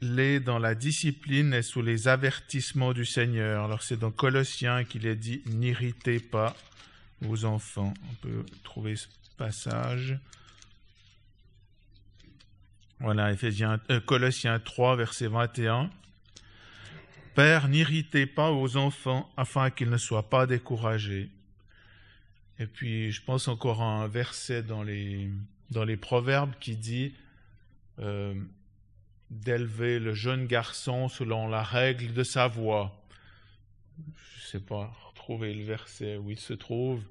élevez-les 0.02 0.40
dans 0.40 0.60
la 0.60 0.76
discipline 0.76 1.54
et 1.54 1.62
sous 1.62 1.82
les 1.82 2.08
avertissements 2.08 2.94
du 2.94 3.06
Seigneur. 3.06 3.66
Alors 3.66 3.84
c'est 3.84 3.98
dans 3.98 4.12
Colossiens 4.12 4.84
qu'il 4.84 5.06
est 5.06 5.16
dit, 5.16 5.42
n'irritez 5.46 6.20
pas 6.20 6.56
vos 7.22 7.46
enfants. 7.46 7.94
On 8.10 8.14
peut 8.16 8.46
trouver 8.64 8.96
ce 8.96 9.08
passage. 9.38 10.18
Voilà, 13.00 13.32
Ephésiens, 13.32 13.80
euh, 13.90 14.00
Colossiens 14.00 14.60
3, 14.60 14.96
verset 14.96 15.28
21. 15.28 15.90
Père, 17.34 17.68
n'irritez 17.68 18.26
pas 18.26 18.52
vos 18.52 18.78
enfants 18.78 19.32
afin 19.38 19.72
qu'ils 19.72 19.90
ne 19.90 19.98
soient 19.98 20.30
pas 20.30 20.46
découragés. 20.46 21.30
Et 22.60 22.68
puis, 22.68 23.12
je 23.12 23.24
pense 23.24 23.48
encore 23.48 23.82
à 23.82 23.86
un 23.86 24.08
verset 24.08 24.62
dans 24.62 24.84
les, 24.84 25.32
dans 25.72 25.84
les 25.84 25.98
Proverbes 25.98 26.54
qui 26.60 26.76
dit 26.76 27.16
euh, 28.00 28.36
d'élever 29.32 29.98
le 29.98 30.14
jeune 30.14 30.46
garçon 30.46 31.08
selon 31.08 31.48
la 31.48 31.64
règle 31.64 32.14
de 32.14 32.24
sa 32.24 32.48
voix. 32.48 33.02
Je 33.98 34.44
ne 34.44 34.48
sais 34.52 34.60
pas 34.60 34.94
retrouver 35.08 35.54
le 35.54 35.64
verset 35.64 36.18
où 36.18 36.30
il 36.30 36.40
se 36.40 36.54
trouve. 36.54 37.02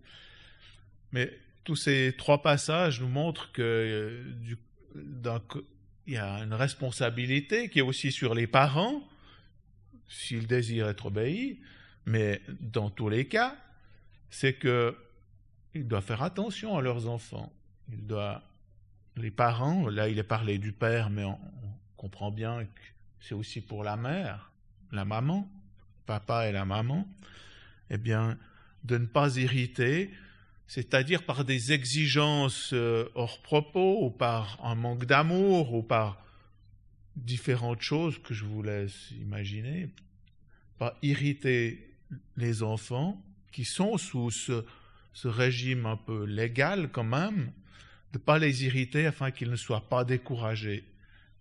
Mais 1.13 1.33
tous 1.65 1.77
ces 1.77 2.15
trois 2.17 2.43
passages 2.43 3.01
nous 3.01 3.09
montrent 3.09 3.51
que 3.53 3.63
euh, 3.63 4.57
il 6.07 6.13
y 6.13 6.19
a 6.19 6.43
une 6.43 6.53
responsabilité 6.53 7.71
qui 7.71 7.79
est 7.79 7.83
aussi 7.83 8.13
sur 8.13 8.35
les 8.35 8.47
parents, 8.47 9.03
s'ils 10.07 10.47
désirent 10.47 10.89
être 10.89 11.07
obéis, 11.07 11.61
mais 12.05 12.43
dans 12.61 12.91
tous 12.91 13.09
les 13.09 13.29
cas, 13.29 13.57
c'est 14.29 14.55
que 14.55 14.95
ils 15.75 15.87
doivent 15.87 16.05
faire 16.05 16.23
attention 16.23 16.77
à 16.77 16.83
leurs 16.83 17.09
enfants. 17.09 17.53
Les 19.17 19.31
parents, 19.31 19.89
là 19.89 20.09
il 20.09 20.19
est 20.19 20.25
parlé 20.25 20.59
du 20.59 20.73
père, 20.73 21.11
mais 21.11 21.25
on, 21.25 21.39
comprend 22.01 22.31
bien 22.31 22.65
que 22.65 22.81
c'est 23.21 23.35
aussi 23.35 23.61
pour 23.61 23.85
la 23.85 23.99
mère, 23.99 24.51
la 24.91 25.05
maman, 25.05 25.47
papa 26.07 26.49
et 26.49 26.53
la 26.53 26.65
maman, 26.65 27.07
eh 27.91 27.99
bien, 27.99 28.39
de 28.85 28.97
ne 28.97 29.05
pas 29.05 29.37
irriter, 29.37 30.11
c'est-à-dire 30.67 31.25
par 31.25 31.45
des 31.45 31.73
exigences 31.73 32.73
euh, 32.73 33.05
hors 33.15 33.43
propos, 33.43 34.03
ou 34.03 34.09
par 34.09 34.59
un 34.65 34.77
manque 34.77 35.05
d'amour, 35.05 35.75
ou 35.75 35.83
par 35.83 36.25
différentes 37.17 37.83
choses 37.83 38.19
que 38.23 38.33
je 38.33 38.47
vous 38.47 38.63
laisse 38.63 39.11
imaginer, 39.21 39.91
pas 40.79 40.97
irriter 41.03 41.87
les 42.39 42.63
enfants 42.63 43.23
qui 43.53 43.67
sont 43.67 43.99
sous 43.99 44.31
ce, 44.31 44.65
régime 45.25 45.85
un 45.85 45.99
peu 45.99 46.25
légal 46.25 46.89
quand 46.91 47.05
même, 47.05 47.53
de 48.15 48.19
ne 48.19 48.25
pas 48.25 48.39
les 48.39 48.65
irriter 48.65 49.05
afin 49.05 49.31
qu'ils 49.31 49.51
ne 49.51 49.57
soient 49.57 49.87
pas 49.87 50.05
découragés, 50.05 50.83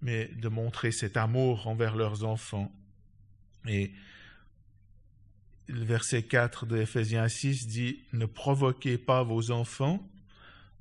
mais 0.02 0.28
de 0.28 0.48
montrer 0.48 0.92
cet 0.92 1.18
amour 1.18 1.68
envers 1.68 1.96
leurs 1.96 2.24
enfants. 2.24 2.72
Et 3.68 3.92
le 5.68 5.84
verset 5.84 6.24
4 6.24 6.66
de 6.66 6.78
Ephésiens 6.78 7.28
6 7.28 7.68
dit 7.68 8.00
Ne 8.14 8.26
provoquez 8.26 8.98
pas 8.98 9.24
vos 9.24 9.52
enfants. 9.52 10.08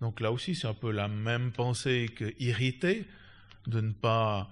Donc 0.00 0.20
là 0.20 0.32
aussi, 0.32 0.54
c'est 0.54 0.66
un 0.66 0.74
peu 0.74 0.90
la 0.90 1.08
même 1.08 1.52
pensée 1.52 2.08
que 2.14 2.32
irriter, 2.38 3.06
de 3.66 3.80
ne 3.80 3.92
pas, 3.92 4.48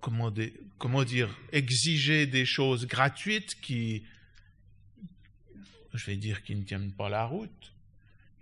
comment, 0.00 0.32
comment 0.78 1.04
dire, 1.04 1.34
exiger 1.52 2.26
des 2.26 2.44
choses 2.44 2.86
gratuites 2.86 3.60
qui, 3.60 4.04
je 5.94 6.06
vais 6.06 6.16
dire, 6.16 6.42
qui 6.42 6.56
ne 6.56 6.64
tiennent 6.64 6.92
pas 6.92 7.08
la 7.08 7.24
route 7.24 7.72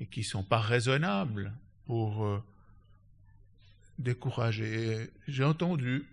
et 0.00 0.06
qui 0.06 0.20
ne 0.20 0.24
sont 0.24 0.44
pas 0.44 0.60
raisonnables 0.60 1.52
pour 1.84 2.42
décourager. 4.02 5.10
J'ai 5.28 5.44
entendu 5.44 6.06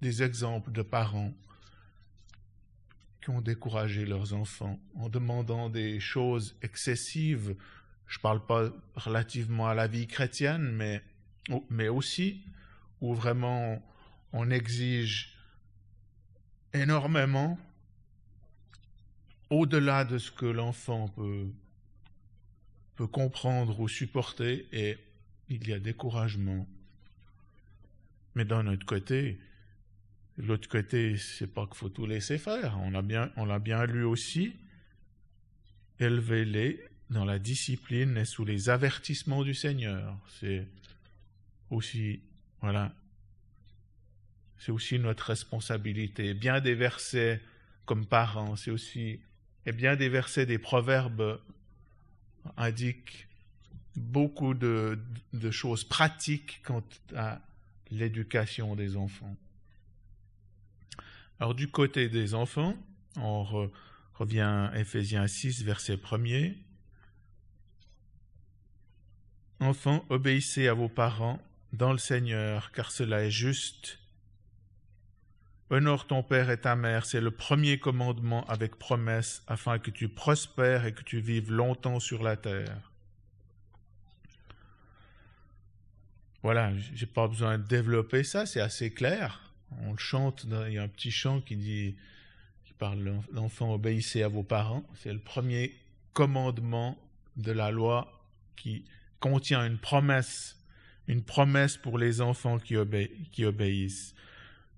des 0.00 0.22
exemples 0.22 0.70
de 0.72 0.82
parents 0.82 1.32
qui 3.20 3.30
ont 3.30 3.40
découragé 3.40 4.04
leurs 4.04 4.34
enfants 4.34 4.78
en 4.94 5.08
demandant 5.08 5.68
des 5.68 5.98
choses 5.98 6.56
excessives. 6.62 7.56
Je 8.06 8.18
ne 8.18 8.22
parle 8.22 8.46
pas 8.46 8.70
relativement 8.94 9.66
à 9.66 9.74
la 9.74 9.88
vie 9.88 10.06
chrétienne, 10.06 10.70
mais, 10.72 11.02
mais 11.70 11.88
aussi 11.88 12.42
où 13.00 13.14
vraiment 13.14 13.82
on 14.32 14.50
exige 14.50 15.36
énormément 16.72 17.58
au-delà 19.50 20.04
de 20.04 20.18
ce 20.18 20.30
que 20.30 20.46
l'enfant 20.46 21.08
peut, 21.08 21.46
peut 22.96 23.06
comprendre 23.06 23.80
ou 23.80 23.88
supporter, 23.88 24.66
et 24.72 24.98
il 25.48 25.68
y 25.68 25.72
a 25.72 25.78
découragement. 25.78 26.66
Mais 28.36 28.44
d'un 28.44 28.68
autre 28.68 28.86
côté, 28.86 29.40
L'autre 30.38 30.68
côté, 30.68 31.16
c'est 31.16 31.46
pas 31.46 31.66
qu'il 31.66 31.76
faut 31.76 31.88
tout 31.88 32.06
laisser 32.06 32.36
faire. 32.36 32.78
On 32.82 32.90
l'a 32.90 33.00
bien, 33.00 33.30
on 33.36 33.46
l'a 33.46 33.58
bien 33.58 33.86
lu 33.86 34.04
aussi. 34.04 34.54
Élevez-les 35.98 36.84
dans 37.08 37.24
la 37.24 37.38
discipline 37.38 38.18
et 38.18 38.26
sous 38.26 38.44
les 38.44 38.68
avertissements 38.68 39.42
du 39.42 39.54
Seigneur. 39.54 40.18
C'est 40.38 40.66
aussi, 41.70 42.20
voilà, 42.60 42.92
c'est 44.58 44.72
aussi 44.72 44.98
notre 44.98 45.24
responsabilité. 45.24 46.34
Bien 46.34 46.60
des 46.60 46.74
versets 46.74 47.40
comme 47.86 48.04
parents, 48.04 48.56
c'est 48.56 48.70
aussi, 48.70 49.20
et 49.64 49.72
bien 49.72 49.96
des 49.96 50.10
versets 50.10 50.44
des 50.44 50.58
proverbes 50.58 51.40
indiquent 52.58 53.26
beaucoup 53.94 54.52
de 54.52 54.98
choses 55.50 55.82
pratiques 55.82 56.60
quant 56.62 56.84
à 57.14 57.40
l'éducation 57.90 58.74
des 58.74 58.96
enfants. 58.96 59.36
Alors 61.38 61.54
du 61.54 61.68
côté 61.68 62.08
des 62.08 62.34
enfants, 62.34 62.76
on 63.16 63.70
revient 64.14 64.40
à 64.40 64.72
Ephésiens 64.74 65.26
6, 65.26 65.64
verset 65.64 65.96
1er. 65.96 66.56
Enfants, 69.60 70.04
obéissez 70.08 70.68
à 70.68 70.74
vos 70.74 70.88
parents 70.88 71.40
dans 71.72 71.92
le 71.92 71.98
Seigneur, 71.98 72.72
car 72.72 72.90
cela 72.90 73.24
est 73.24 73.30
juste. 73.30 73.98
Honore 75.68 76.06
ton 76.06 76.22
père 76.22 76.50
et 76.50 76.60
ta 76.60 76.76
mère, 76.76 77.06
c'est 77.06 77.20
le 77.20 77.30
premier 77.30 77.78
commandement 77.78 78.44
avec 78.46 78.76
promesse, 78.76 79.42
afin 79.46 79.78
que 79.78 79.90
tu 79.90 80.08
prospères 80.08 80.86
et 80.86 80.92
que 80.92 81.02
tu 81.02 81.20
vives 81.20 81.50
longtemps 81.50 82.00
sur 82.00 82.22
la 82.22 82.36
terre. 82.36 82.92
Voilà, 86.46 86.72
j'ai 86.94 87.06
pas 87.06 87.26
besoin 87.26 87.58
de 87.58 87.64
développer 87.64 88.22
ça, 88.22 88.46
c'est 88.46 88.60
assez 88.60 88.92
clair 88.92 89.46
on 89.82 89.92
le 89.92 89.98
chante, 89.98 90.46
il 90.68 90.74
y 90.74 90.78
a 90.78 90.82
un 90.82 90.88
petit 90.88 91.10
chant 91.10 91.40
qui 91.40 91.56
dit, 91.56 91.96
qui 92.64 92.72
parle 92.74 93.20
l'enfant 93.32 93.74
obéissez 93.74 94.22
à 94.22 94.28
vos 94.28 94.42
parents. 94.42 94.84
C'est 94.94 95.12
le 95.12 95.18
premier 95.18 95.74
commandement 96.12 96.98
de 97.36 97.52
la 97.52 97.70
loi 97.70 98.22
qui 98.56 98.84
contient 99.20 99.66
une 99.66 99.78
promesse, 99.78 100.56
une 101.08 101.22
promesse 101.22 101.76
pour 101.76 101.98
les 101.98 102.20
enfants 102.20 102.58
qui, 102.58 102.76
obéissent. 102.76 104.14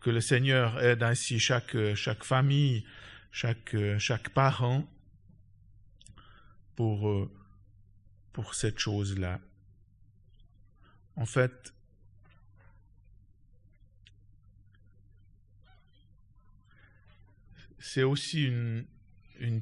Que 0.00 0.10
le 0.10 0.20
Seigneur 0.20 0.82
aide 0.82 1.02
ainsi 1.02 1.38
chaque, 1.38 1.76
chaque 1.94 2.24
famille, 2.24 2.84
chaque, 3.30 3.76
chaque 3.98 4.30
parent 4.30 4.88
pour, 6.76 7.28
pour 8.32 8.54
cette 8.54 8.78
chose-là. 8.78 9.40
En 11.18 11.26
fait, 11.26 11.74
c'est 17.80 18.04
aussi 18.04 18.44
une, 18.44 18.86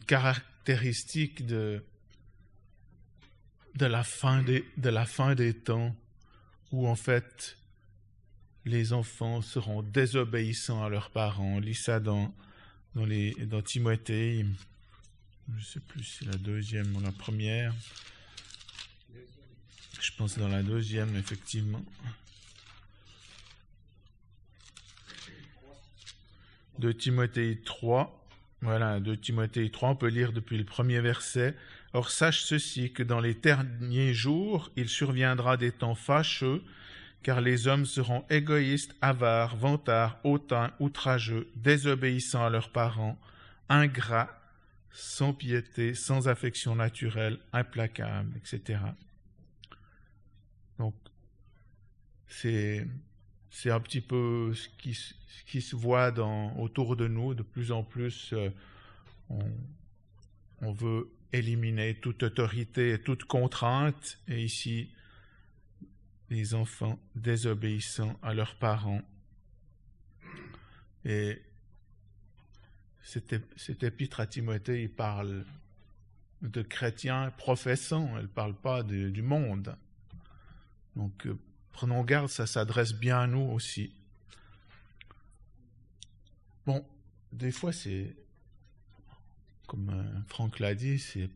caractéristique 0.06 1.46
de, 1.46 1.82
de, 3.74 3.86
la 3.86 4.04
fin 4.04 4.42
des, 4.42 4.66
de 4.76 4.90
la 4.90 5.06
fin 5.06 5.34
des 5.34 5.54
temps 5.54 5.96
où 6.72 6.86
en 6.86 6.94
fait 6.94 7.56
les 8.66 8.92
enfants 8.92 9.40
seront 9.40 9.82
désobéissants 9.82 10.84
à 10.84 10.90
leurs 10.90 11.10
parents. 11.10 11.58
On 11.58 11.72
ça 11.72 12.00
dans, 12.00 12.34
dans, 12.94 13.06
les, 13.06 13.32
dans 13.46 13.62
Timothée, 13.62 14.44
je 15.48 15.54
ne 15.54 15.60
sais 15.60 15.80
plus 15.80 16.04
si 16.04 16.18
c'est 16.18 16.26
la 16.26 16.36
deuxième 16.36 16.94
ou 16.94 17.00
la 17.00 17.12
première. 17.12 17.74
Je 20.06 20.12
pense 20.12 20.38
dans 20.38 20.46
la 20.46 20.62
deuxième, 20.62 21.16
effectivement. 21.16 21.84
de 26.78 26.92
Timothée 26.92 27.60
3. 27.64 28.24
Voilà, 28.60 29.00
de 29.00 29.16
Timothée 29.16 29.68
3, 29.68 29.88
on 29.90 29.96
peut 29.96 30.06
lire 30.06 30.32
depuis 30.32 30.58
le 30.58 30.64
premier 30.64 31.00
verset. 31.00 31.56
Or 31.92 32.10
sache 32.10 32.42
ceci, 32.42 32.92
que 32.92 33.02
dans 33.02 33.18
les 33.18 33.34
derniers 33.34 34.14
jours, 34.14 34.70
il 34.76 34.88
surviendra 34.88 35.56
des 35.56 35.72
temps 35.72 35.96
fâcheux 35.96 36.62
car 37.24 37.40
les 37.40 37.66
hommes 37.66 37.84
seront 37.84 38.24
égoïstes, 38.30 38.94
avares, 39.00 39.56
vantards, 39.56 40.20
hautains, 40.22 40.72
outrageux, 40.78 41.48
désobéissants 41.56 42.44
à 42.44 42.50
leurs 42.50 42.70
parents, 42.70 43.18
ingrats, 43.68 44.30
sans 44.92 45.32
piété, 45.32 45.94
sans 45.94 46.28
affection 46.28 46.76
naturelle, 46.76 47.40
implacables, 47.52 48.36
etc. 48.36 48.78
Donc, 50.78 50.94
c'est, 52.28 52.86
c'est 53.50 53.70
un 53.70 53.80
petit 53.80 54.00
peu 54.00 54.52
ce 54.54 54.68
qui, 54.78 54.98
qui 55.46 55.60
se 55.60 55.76
voit 55.76 56.10
dans, 56.10 56.56
autour 56.58 56.96
de 56.96 57.08
nous. 57.08 57.34
De 57.34 57.42
plus 57.42 57.72
en 57.72 57.82
plus, 57.82 58.32
euh, 58.32 58.50
on, 59.28 59.44
on 60.60 60.72
veut 60.72 61.10
éliminer 61.32 61.94
toute 61.94 62.22
autorité 62.22 62.92
et 62.92 62.98
toute 62.98 63.24
contrainte. 63.24 64.18
Et 64.28 64.42
ici, 64.42 64.90
les 66.30 66.54
enfants 66.54 66.98
désobéissant 67.14 68.18
à 68.22 68.34
leurs 68.34 68.56
parents. 68.56 69.02
Et 71.04 71.40
cet, 73.02 73.82
épître 73.82 74.18
à 74.18 74.26
Timothée, 74.26 74.82
il 74.82 74.90
parle 74.90 75.44
de 76.42 76.62
chrétiens 76.62 77.30
professants, 77.38 78.10
elle 78.16 78.22
ne 78.22 78.26
parle 78.26 78.54
pas 78.54 78.82
du 78.82 79.22
monde. 79.22 79.76
Donc 80.96 81.26
euh, 81.26 81.38
prenons 81.72 82.02
garde, 82.02 82.28
ça 82.28 82.46
s'adresse 82.46 82.94
bien 82.94 83.20
à 83.20 83.26
nous 83.26 83.52
aussi. 83.52 83.92
Bon, 86.66 86.84
des 87.32 87.52
fois 87.52 87.72
c'est, 87.72 88.16
comme 89.66 89.90
euh, 89.90 90.20
Franck 90.26 90.58
l'a 90.58 90.74
dit, 90.74 90.98
c'est 90.98 91.30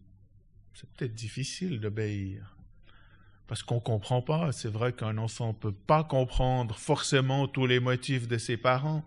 peut-être 0.96 1.14
difficile 1.14 1.78
d'obéir 1.78 2.56
parce 3.50 3.64
qu'on 3.64 3.76
ne 3.76 3.80
comprend 3.80 4.22
pas. 4.22 4.52
C'est 4.52 4.68
vrai 4.68 4.92
qu'un 4.92 5.18
enfant 5.18 5.48
ne 5.48 5.52
peut 5.54 5.72
pas 5.72 6.04
comprendre 6.04 6.78
forcément 6.78 7.48
tous 7.48 7.66
les 7.66 7.80
motifs 7.80 8.28
de 8.28 8.38
ses 8.38 8.56
parents, 8.56 9.04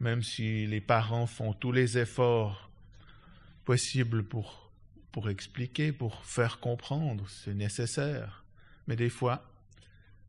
même 0.00 0.22
si 0.22 0.66
les 0.66 0.80
parents 0.80 1.26
font 1.26 1.52
tous 1.52 1.70
les 1.70 1.98
efforts 1.98 2.70
possibles 3.66 4.24
pour, 4.24 4.70
pour 5.12 5.28
expliquer, 5.28 5.92
pour 5.92 6.24
faire 6.24 6.60
comprendre, 6.60 7.28
c'est 7.28 7.52
nécessaire. 7.52 8.46
Mais 8.86 8.96
des 8.96 9.10
fois, 9.10 9.53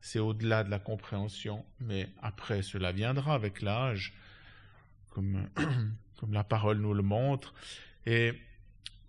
c'est 0.05 0.19
au-delà 0.19 0.63
de 0.63 0.69
la 0.69 0.77
compréhension, 0.77 1.65
mais 1.79 2.07
après 2.21 2.61
cela 2.61 2.91
viendra 2.91 3.33
avec 3.33 3.63
l'âge, 3.63 4.13
comme, 5.09 5.49
la 6.29 6.43
parole 6.43 6.77
nous 6.77 6.93
le 6.93 7.01
montre. 7.01 7.55
Et 8.05 8.39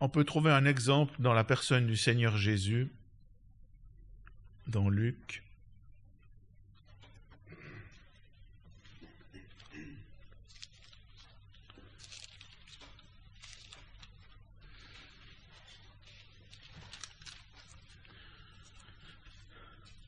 on 0.00 0.08
peut 0.08 0.24
trouver 0.24 0.50
un 0.50 0.64
exemple 0.64 1.14
dans 1.18 1.34
la 1.34 1.44
personne 1.44 1.86
du 1.86 1.98
Seigneur 1.98 2.38
Jésus 2.38 2.90
dans 4.68 4.88
Luc. 4.88 5.42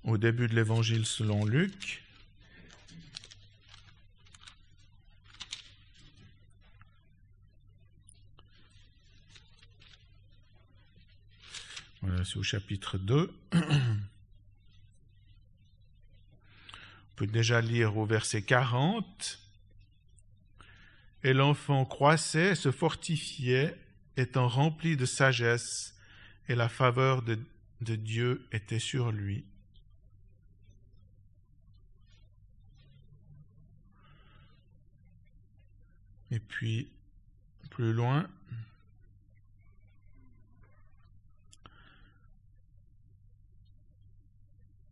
Au 0.09 0.17
début 0.17 0.49
de 0.49 0.55
l'évangile 0.55 1.05
selon 1.05 1.45
Luc, 1.45 2.03
Voilà, 12.01 12.25
c'est 12.25 12.39
au 12.39 12.43
chapitre 12.43 12.97
2. 12.97 13.31
peut 17.17 17.27
déjà 17.27 17.61
lire 17.61 17.99
au 17.99 18.07
verset 18.07 18.41
40. 18.41 19.39
Et 21.23 21.35
l'enfant 21.35 21.85
croissait, 21.85 22.55
se 22.55 22.71
fortifiait, 22.71 23.77
étant 24.17 24.49
rempli 24.49 24.97
de 24.97 25.05
sagesse, 25.05 25.95
et 26.49 26.55
la 26.55 26.71
faveur 26.71 27.21
de 27.21 27.37
Dieu 27.83 28.49
était 28.53 28.79
sur 28.79 29.13
lui. 29.13 29.45
Et 36.31 36.39
puis, 36.41 36.89
plus 37.71 37.93
loin, 37.93 38.29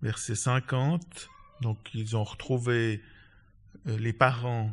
verset 0.03 0.35
50, 0.35 1.29
donc 1.61 1.79
ils 1.95 2.17
ont 2.17 2.25
retrouvé, 2.25 3.03
euh, 3.87 3.99
les 3.99 4.13
parents 4.13 4.71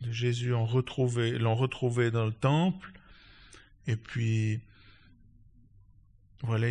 de 0.00 0.10
Jésus 0.10 0.50
l'ont 0.50 0.66
retrouvé 0.66 2.10
dans 2.10 2.26
le 2.26 2.32
temple. 2.32 2.92
Et 3.86 3.96
puis, 3.96 4.60
voilà, 6.42 6.66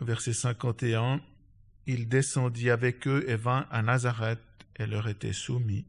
verset 0.00 0.32
51, 0.32 1.20
il 1.86 2.08
descendit 2.08 2.70
avec 2.70 3.06
eux 3.06 3.24
et 3.28 3.36
vint 3.36 3.66
à 3.70 3.82
Nazareth 3.82 4.40
et 4.76 4.86
leur 4.86 5.08
était 5.08 5.32
soumis. 5.32 5.84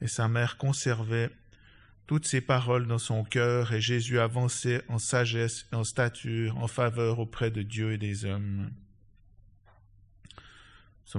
Et 0.00 0.08
sa 0.08 0.28
mère 0.28 0.56
conservait 0.56 1.30
toutes 2.06 2.26
ces 2.26 2.40
paroles 2.40 2.86
dans 2.86 2.98
son 2.98 3.22
cœur, 3.22 3.72
et 3.72 3.80
Jésus 3.80 4.18
avançait 4.18 4.82
en 4.88 4.98
sagesse 4.98 5.66
et 5.72 5.76
en 5.76 5.84
stature, 5.84 6.56
en 6.58 6.66
faveur 6.66 7.18
auprès 7.18 7.50
de 7.50 7.62
Dieu 7.62 7.92
et 7.92 7.98
des 7.98 8.24
hommes. 8.24 8.70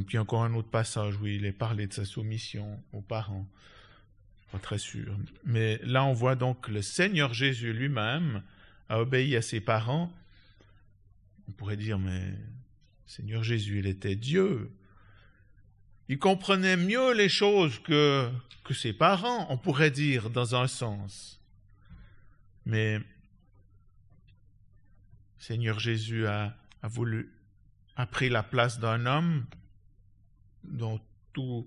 Puis 0.07 0.17
encore 0.17 0.43
un 0.43 0.53
autre 0.53 0.69
passage? 0.69 1.17
Où 1.17 1.27
il 1.27 1.45
est 1.45 1.51
parlé 1.51 1.87
de 1.87 1.93
sa 1.93 2.05
soumission 2.05 2.81
aux 2.93 3.01
parents. 3.01 3.47
Pas 4.51 4.59
très 4.59 4.77
sûr. 4.77 5.17
Mais 5.45 5.79
là, 5.83 6.05
on 6.05 6.13
voit 6.13 6.35
donc 6.35 6.67
le 6.67 6.81
Seigneur 6.81 7.33
Jésus 7.33 7.73
lui-même 7.73 8.41
a 8.89 8.99
obéi 8.99 9.35
à 9.35 9.41
ses 9.41 9.59
parents. 9.59 10.11
On 11.47 11.51
pourrait 11.51 11.77
dire, 11.77 11.99
mais 11.99 12.33
Seigneur 13.05 13.43
Jésus, 13.43 13.79
il 13.79 13.87
était 13.87 14.15
Dieu. 14.15 14.71
Il 16.11 16.19
comprenait 16.19 16.75
mieux 16.75 17.13
les 17.13 17.29
choses 17.29 17.79
que, 17.79 18.29
ses 18.71 18.91
parents, 18.91 19.47
on 19.49 19.57
pourrait 19.57 19.91
dire 19.91 20.29
dans 20.29 20.55
un 20.55 20.67
sens. 20.67 21.39
Mais 22.65 22.99
Seigneur 25.39 25.79
Jésus 25.79 26.27
a, 26.27 26.53
voulu, 26.83 27.31
a 27.95 28.05
pris 28.07 28.27
la 28.27 28.43
place 28.43 28.77
d'un 28.77 29.05
homme 29.05 29.45
dans 30.65 30.99
tout, 31.31 31.65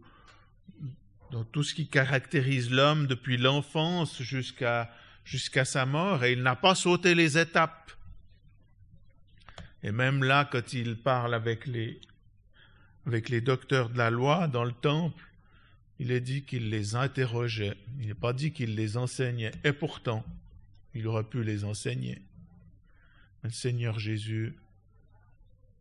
dans 1.31 1.45
tout 1.45 1.63
ce 1.63 1.75
qui 1.75 1.89
caractérise 1.89 2.71
l'homme 2.71 3.07
depuis 3.07 3.39
l'enfance 3.39 4.21
jusqu'à 4.21 4.93
jusqu'à 5.25 5.65
sa 5.65 5.87
mort, 5.87 6.23
et 6.23 6.33
il 6.33 6.43
n'a 6.43 6.55
pas 6.55 6.75
sauté 6.75 7.15
les 7.15 7.39
étapes. 7.39 7.93
Et 9.83 9.91
même 9.91 10.23
là, 10.23 10.47
quand 10.53 10.75
il 10.75 10.99
parle 10.99 11.33
avec 11.33 11.67
les, 11.67 11.99
avec 13.07 13.29
les 13.29 13.41
docteurs 13.41 13.91
de 13.91 13.99
la 13.99 14.11
loi 14.11 14.49
dans 14.49 14.65
le 14.65 14.73
temple, 14.73 15.25
il 15.99 16.11
est 16.11 16.21
dit 16.21 16.43
qu'il 16.43 16.71
les 16.71 16.97
interrogeait. 16.97 17.77
Il 18.01 18.09
n'est 18.09 18.15
pas 18.15 18.33
dit 18.33 18.53
qu'il 18.53 18.75
les 18.75 18.97
enseignait. 18.97 19.53
Et 19.63 19.73
pourtant, 19.73 20.25
il 20.95 21.07
aurait 21.07 21.25
pu 21.25 21.45
les 21.45 21.65
enseigner. 21.65 22.23
Le 23.43 23.51
Seigneur 23.51 23.99
Jésus 23.99 24.55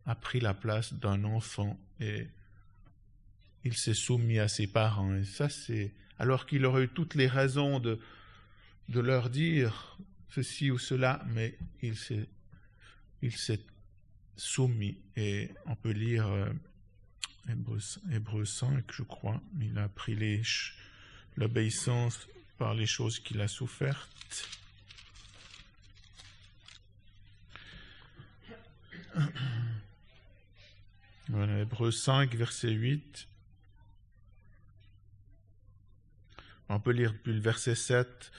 a 0.05 0.15
pris 0.15 0.39
la 0.39 0.53
place 0.53 0.93
d'un 0.93 1.23
enfant 1.23 1.79
et 1.99 2.27
il 3.63 3.75
s'est 3.75 3.93
soumis 3.93 4.39
à 4.39 4.47
ses 4.47 4.67
parents. 4.67 5.15
Et 5.15 5.23
ça, 5.23 5.47
c'est 5.49 5.93
alors 6.19 6.45
qu'il 6.45 6.65
aurait 6.65 6.83
eu 6.83 6.89
toutes 6.89 7.15
les 7.15 7.27
raisons 7.27 7.79
de, 7.79 7.99
de 8.89 8.99
leur 8.99 9.29
dire 9.29 9.97
ceci 10.29 10.71
ou 10.71 10.77
cela, 10.77 11.23
mais 11.29 11.57
il 11.81 11.95
s'est, 11.95 12.27
il 13.21 13.35
s'est 13.35 13.61
soumis. 14.35 14.97
Et 15.15 15.49
on 15.65 15.75
peut 15.75 15.91
lire 15.91 16.27
Hébreu, 17.49 18.45
5, 18.45 18.91
je 18.91 19.03
crois. 19.03 19.41
Il 19.59 19.77
a 19.77 19.89
pris 19.89 20.15
l'obéissance 21.35 22.27
par 22.57 22.73
les 22.73 22.85
choses 22.85 23.19
qu'il 23.19 23.41
a 23.41 23.47
souffertes. 23.47 24.49
Voilà, 31.29 31.59
Hébreu 31.59 31.91
5, 31.91 32.33
verset 32.35 32.71
8. 32.71 33.27
On 36.69 36.79
peut 36.79 36.91
lire 36.91 37.13
depuis 37.13 37.33
le 37.33 37.39
verset 37.39 37.75
7. 37.75 38.31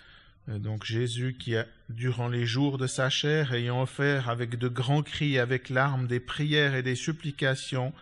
Euh, 0.49 0.59
donc 0.59 0.85
Jésus 0.85 1.37
qui 1.39 1.57
a, 1.57 1.67
durant 1.89 2.29
les 2.29 2.47
jours 2.47 2.79
de 2.79 2.87
sa 2.87 3.11
chair, 3.11 3.55
ayant 3.55 3.83
offert 3.83 4.29
avec 4.29 4.59
de 4.59 4.69
grands 4.69 5.03
cris 5.03 5.39
avec 5.39 5.69
larmes 5.71 6.07
des 6.07 6.21
prières 6.21 6.75
et 6.75 6.83
des 6.83 6.97
supplications 6.97 7.93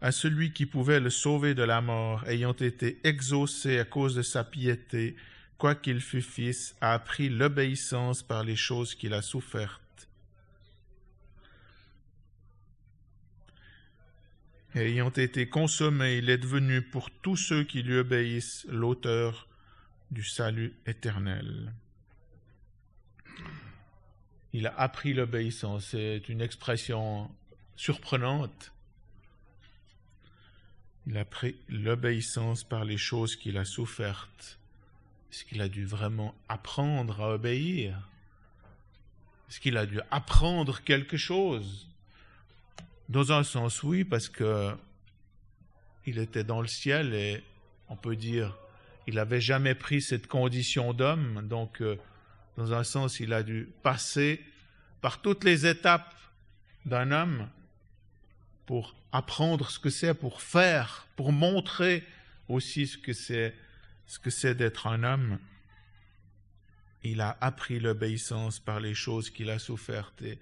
à 0.00 0.12
celui 0.12 0.52
qui 0.52 0.66
pouvait 0.66 1.00
le 1.00 1.10
sauver 1.10 1.54
de 1.54 1.62
la 1.62 1.80
mort, 1.80 2.26
ayant 2.26 2.54
été 2.54 2.98
exaucé 3.04 3.78
à 3.78 3.84
cause 3.84 4.14
de 4.14 4.22
sa 4.22 4.44
piété, 4.44 5.16
quoiqu'il 5.58 6.00
fût 6.00 6.22
fils, 6.22 6.74
a 6.80 6.94
appris 6.94 7.28
l'obéissance 7.28 8.22
par 8.22 8.44
les 8.44 8.56
choses 8.56 8.94
qu'il 8.94 9.14
a 9.14 9.22
souffertes. 9.22 9.80
ayant 14.74 15.10
été 15.10 15.48
consommé, 15.48 16.18
il 16.18 16.30
est 16.30 16.38
devenu 16.38 16.82
pour 16.82 17.10
tous 17.10 17.36
ceux 17.36 17.64
qui 17.64 17.82
lui 17.82 17.98
obéissent 17.98 18.66
l'auteur 18.68 19.48
du 20.10 20.22
salut 20.22 20.74
éternel. 20.86 21.72
Il 24.52 24.66
a 24.66 24.74
appris 24.78 25.12
l'obéissance. 25.12 25.86
C'est 25.90 26.28
une 26.28 26.40
expression 26.40 27.30
surprenante. 27.76 28.72
Il 31.06 31.16
a 31.16 31.24
pris 31.24 31.56
l'obéissance 31.68 32.64
par 32.64 32.84
les 32.84 32.98
choses 32.98 33.36
qu'il 33.36 33.56
a 33.56 33.64
souffertes. 33.64 34.58
Est-ce 35.32 35.44
qu'il 35.44 35.60
a 35.60 35.68
dû 35.68 35.84
vraiment 35.84 36.34
apprendre 36.48 37.20
à 37.20 37.34
obéir? 37.34 38.08
Est-ce 39.48 39.60
qu'il 39.60 39.76
a 39.76 39.86
dû 39.86 40.00
apprendre 40.10 40.82
quelque 40.82 41.16
chose? 41.16 41.88
Dans 43.08 43.32
un 43.32 43.42
sens, 43.42 43.82
oui, 43.82 44.04
parce 44.04 44.28
que 44.28 44.74
il 46.06 46.18
était 46.18 46.44
dans 46.44 46.60
le 46.60 46.68
ciel 46.68 47.14
et 47.14 47.42
on 47.88 47.96
peut 47.96 48.16
dire 48.16 48.56
il 49.06 49.14
n'avait 49.14 49.40
jamais 49.40 49.74
pris 49.74 50.00
cette 50.00 50.26
condition 50.26 50.92
d'homme, 50.92 51.46
donc 51.48 51.82
euh, 51.82 51.96
dans 52.56 52.72
un 52.72 52.84
sens, 52.84 53.20
il 53.20 53.32
a 53.32 53.42
dû 53.42 53.68
passer 53.82 54.40
par 55.00 55.20
toutes 55.20 55.44
les 55.44 55.66
étapes 55.66 56.14
d'un 56.84 57.10
homme 57.10 57.48
pour 58.70 58.94
apprendre 59.10 59.68
ce 59.68 59.80
que 59.80 59.90
c'est, 59.90 60.14
pour 60.14 60.40
faire, 60.40 61.08
pour 61.16 61.32
montrer 61.32 62.06
aussi 62.46 62.86
ce 62.86 62.96
que 62.96 63.12
c'est, 63.12 63.52
ce 64.06 64.20
que 64.20 64.30
c'est 64.30 64.54
d'être 64.54 64.86
un 64.86 65.02
homme. 65.02 65.40
Il 67.02 67.20
a 67.20 67.36
appris 67.40 67.80
l'obéissance 67.80 68.60
par 68.60 68.78
les 68.78 68.94
choses 68.94 69.28
qu'il 69.28 69.50
a 69.50 69.58
souffertes. 69.58 70.22
Et 70.22 70.38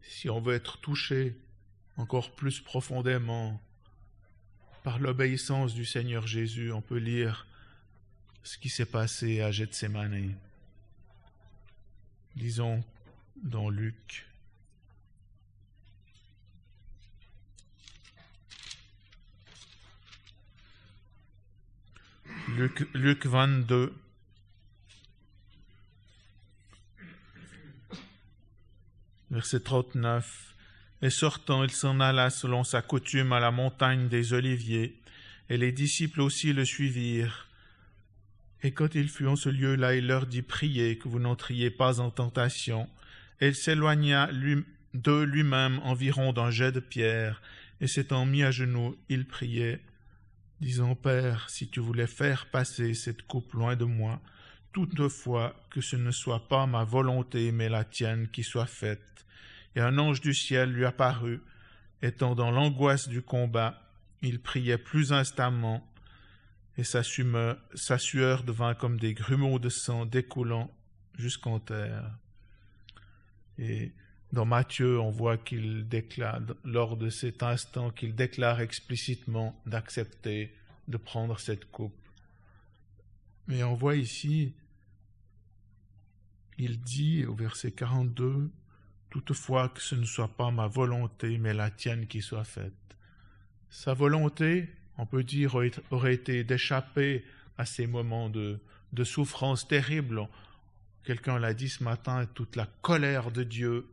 si 0.00 0.30
on 0.30 0.40
veut 0.40 0.54
être 0.54 0.78
touché 0.78 1.36
encore 1.98 2.34
plus 2.34 2.58
profondément 2.58 3.60
par 4.82 4.98
l'obéissance 4.98 5.74
du 5.74 5.84
Seigneur 5.84 6.26
Jésus, 6.26 6.72
on 6.72 6.80
peut 6.80 6.96
lire 6.96 7.46
ce 8.44 8.56
qui 8.56 8.70
s'est 8.70 8.86
passé 8.86 9.42
à 9.42 9.50
Gethsemane. 9.50 10.34
Lisons 12.34 12.82
dans 13.42 13.68
Luc. 13.68 14.29
Luc, 22.56 22.88
Luc 22.94 23.26
22. 23.26 23.92
Verset 29.30 29.60
39. 29.60 30.54
Et 31.02 31.10
sortant, 31.10 31.62
il 31.64 31.70
s'en 31.70 32.00
alla 32.00 32.28
selon 32.30 32.64
sa 32.64 32.82
coutume 32.82 33.32
à 33.32 33.40
la 33.40 33.50
montagne 33.50 34.08
des 34.08 34.32
Oliviers, 34.32 34.96
et 35.48 35.56
les 35.56 35.72
disciples 35.72 36.20
aussi 36.20 36.52
le 36.52 36.64
suivirent. 36.64 37.46
Et 38.62 38.72
quand 38.72 38.94
il 38.94 39.08
fut 39.08 39.26
en 39.26 39.36
ce 39.36 39.48
lieu-là, 39.48 39.94
il 39.94 40.06
leur 40.06 40.26
dit 40.26 40.42
Priez 40.42 40.98
que 40.98 41.08
vous 41.08 41.20
n'entriez 41.20 41.70
pas 41.70 42.00
en 42.00 42.10
tentation. 42.10 42.88
Et 43.40 43.48
il 43.48 43.54
s'éloigna 43.54 44.28
de 44.94 45.22
lui-même 45.22 45.78
environ 45.84 46.32
d'un 46.32 46.50
jet 46.50 46.72
de 46.72 46.80
pierre, 46.80 47.40
et 47.80 47.86
s'étant 47.86 48.26
mis 48.26 48.42
à 48.42 48.50
genoux, 48.50 48.96
il 49.08 49.24
priait, 49.24 49.80
disant 50.60 50.94
Père, 50.94 51.48
si 51.48 51.68
tu 51.68 51.80
voulais 51.80 52.06
faire 52.06 52.46
passer 52.46 52.94
cette 52.94 53.22
coupe 53.22 53.52
loin 53.52 53.76
de 53.76 53.84
moi, 53.84 54.20
toutefois 54.72 55.54
que 55.70 55.80
ce 55.80 55.96
ne 55.96 56.10
soit 56.10 56.48
pas 56.48 56.66
ma 56.66 56.84
volonté, 56.84 57.52
mais 57.52 57.68
la 57.68 57.84
tienne 57.84 58.28
qui 58.28 58.42
soit 58.42 58.66
faite. 58.66 59.26
Et 59.74 59.80
un 59.80 59.98
ange 59.98 60.20
du 60.20 60.34
ciel 60.34 60.72
lui 60.72 60.84
apparut, 60.84 61.40
étant 62.02 62.34
dans 62.34 62.50
l'angoisse 62.50 63.08
du 63.08 63.22
combat, 63.22 63.82
il 64.22 64.40
priait 64.40 64.78
plus 64.78 65.12
instamment, 65.12 65.86
et 66.76 66.84
sa, 66.84 67.02
sueur 67.02 68.42
devint 68.42 68.74
comme 68.74 68.98
des 68.98 69.12
grumeaux 69.12 69.58
de 69.58 69.68
sang 69.68 70.06
découlant 70.06 70.70
jusqu'en 71.18 71.58
terre. 71.58 72.10
Dans 74.32 74.44
Matthieu, 74.44 75.00
on 75.00 75.10
voit 75.10 75.36
qu'il 75.36 75.88
déclare, 75.88 76.40
lors 76.64 76.96
de 76.96 77.10
cet 77.10 77.42
instant, 77.42 77.90
qu'il 77.90 78.14
déclare 78.14 78.60
explicitement 78.60 79.60
d'accepter 79.66 80.54
de 80.88 80.96
prendre 80.96 81.38
cette 81.38 81.70
coupe. 81.70 81.94
Mais 83.48 83.62
on 83.64 83.74
voit 83.74 83.96
ici, 83.96 84.52
il 86.58 86.80
dit 86.80 87.24
au 87.26 87.34
verset 87.34 87.72
42, 87.72 88.50
Toutefois 89.10 89.68
que 89.68 89.82
ce 89.82 89.96
ne 89.96 90.04
soit 90.04 90.28
pas 90.28 90.52
ma 90.52 90.68
volonté, 90.68 91.36
mais 91.36 91.52
la 91.52 91.70
tienne 91.70 92.06
qui 92.06 92.22
soit 92.22 92.44
faite. 92.44 92.72
Sa 93.68 93.92
volonté, 93.92 94.68
on 94.98 95.06
peut 95.06 95.24
dire, 95.24 95.56
aurait 95.90 96.14
été 96.14 96.44
d'échapper 96.44 97.24
à 97.58 97.66
ces 97.66 97.88
moments 97.88 98.30
de, 98.30 98.60
souffrance 99.02 99.66
terrible. 99.66 100.28
Quelqu'un 101.02 101.40
l'a 101.40 101.54
dit 101.54 101.68
ce 101.68 101.82
matin, 101.82 102.24
toute 102.34 102.54
la 102.54 102.66
colère 102.82 103.32
de 103.32 103.42
Dieu 103.42 103.88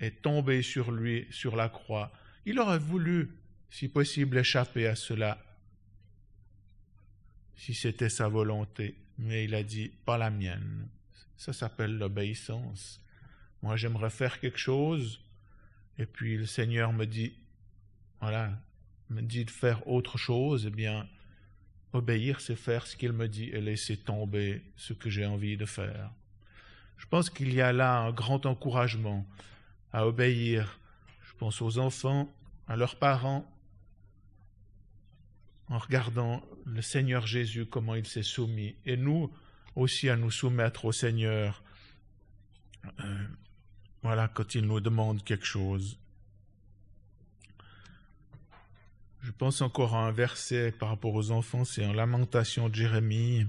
est 0.00 0.22
tombée 0.22 0.62
sur 0.62 0.92
lui, 0.92 1.26
sur 1.30 1.56
la 1.56 1.68
croix. 1.68 2.12
Il 2.44 2.58
aurait 2.58 2.78
voulu, 2.78 3.30
si 3.70 3.88
possible, 3.88 4.38
échapper 4.38 4.86
à 4.86 4.94
cela, 4.94 5.38
si 7.56 7.74
c'était 7.74 8.08
sa 8.08 8.28
volonté, 8.28 8.94
mais 9.18 9.44
il 9.44 9.54
a 9.54 9.62
dit, 9.62 9.90
pas 10.04 10.18
la 10.18 10.30
mienne. 10.30 10.88
Ça 11.36 11.52
s'appelle 11.52 11.96
l'obéissance. 11.96 13.00
Moi, 13.62 13.76
j'aimerais 13.76 14.10
faire 14.10 14.38
quelque 14.40 14.58
chose, 14.58 15.20
et 15.98 16.06
puis 16.06 16.36
le 16.36 16.46
Seigneur 16.46 16.92
me 16.92 17.06
dit, 17.06 17.34
voilà, 18.20 18.52
me 19.10 19.22
dit 19.22 19.44
de 19.44 19.50
faire 19.50 19.86
autre 19.88 20.18
chose, 20.18 20.66
eh 20.66 20.70
bien, 20.70 21.08
obéir, 21.92 22.40
c'est 22.40 22.56
faire 22.56 22.86
ce 22.86 22.96
qu'il 22.96 23.12
me 23.12 23.28
dit 23.28 23.50
et 23.50 23.60
laisser 23.60 23.96
tomber 23.96 24.62
ce 24.76 24.92
que 24.92 25.08
j'ai 25.08 25.26
envie 25.26 25.56
de 25.56 25.64
faire. 25.64 26.10
Je 26.96 27.06
pense 27.06 27.30
qu'il 27.30 27.52
y 27.52 27.60
a 27.60 27.72
là 27.72 27.98
un 27.98 28.12
grand 28.12 28.46
encouragement 28.46 29.26
à 29.96 30.06
obéir. 30.06 30.78
Je 31.22 31.32
pense 31.38 31.62
aux 31.62 31.78
enfants, 31.78 32.30
à 32.68 32.76
leurs 32.76 32.96
parents, 32.96 33.50
en 35.68 35.78
regardant 35.78 36.44
le 36.66 36.82
Seigneur 36.82 37.26
Jésus, 37.26 37.64
comment 37.64 37.94
il 37.94 38.06
s'est 38.06 38.22
soumis, 38.22 38.76
et 38.84 38.98
nous 38.98 39.32
aussi 39.74 40.10
à 40.10 40.16
nous 40.16 40.30
soumettre 40.30 40.84
au 40.84 40.92
Seigneur, 40.92 41.62
euh, 43.00 43.26
voilà, 44.02 44.28
quand 44.28 44.54
il 44.54 44.66
nous 44.66 44.80
demande 44.80 45.24
quelque 45.24 45.46
chose. 45.46 45.98
Je 49.22 49.32
pense 49.32 49.62
encore 49.62 49.96
à 49.96 50.06
un 50.06 50.12
verset 50.12 50.72
par 50.72 50.90
rapport 50.90 51.14
aux 51.14 51.30
enfants, 51.30 51.64
c'est 51.64 51.86
en 51.86 51.94
Lamentation 51.94 52.68
de 52.68 52.74
Jérémie. 52.74 53.46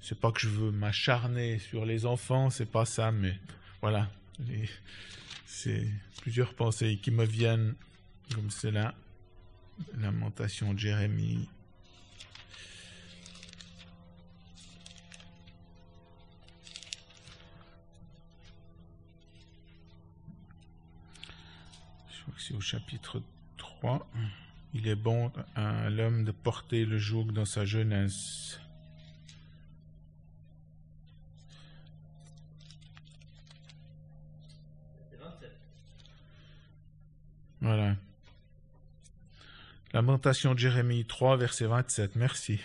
C'est 0.00 0.18
pas 0.18 0.32
que 0.32 0.40
je 0.40 0.48
veux 0.48 0.72
m'acharner 0.72 1.60
sur 1.60 1.86
les 1.86 2.06
enfants, 2.06 2.50
c'est 2.50 2.70
pas 2.70 2.84
ça, 2.84 3.12
mais 3.12 3.38
voilà. 3.84 4.08
C'est 5.44 5.86
plusieurs 6.22 6.54
pensées 6.54 6.98
qui 7.02 7.10
me 7.10 7.26
viennent 7.26 7.74
comme 8.34 8.48
cela. 8.48 8.94
Lamentation 9.98 10.72
de 10.72 10.78
Jérémie. 10.78 11.50
c'est 22.38 22.54
au 22.54 22.60
chapitre 22.62 23.22
3. 23.58 24.08
Il 24.72 24.88
est 24.88 24.94
bon 24.94 25.30
à 25.54 25.90
l'homme 25.90 26.24
de 26.24 26.32
porter 26.32 26.86
le 26.86 26.96
joug 26.96 27.32
dans 27.32 27.44
sa 27.44 27.66
jeunesse. 27.66 28.58
Voilà. 37.64 37.96
Lamentation 39.94 40.52
de 40.52 40.58
Jérémie 40.58 41.06
3, 41.06 41.38
verset 41.38 41.66
27. 41.66 42.14
Merci. 42.14 42.60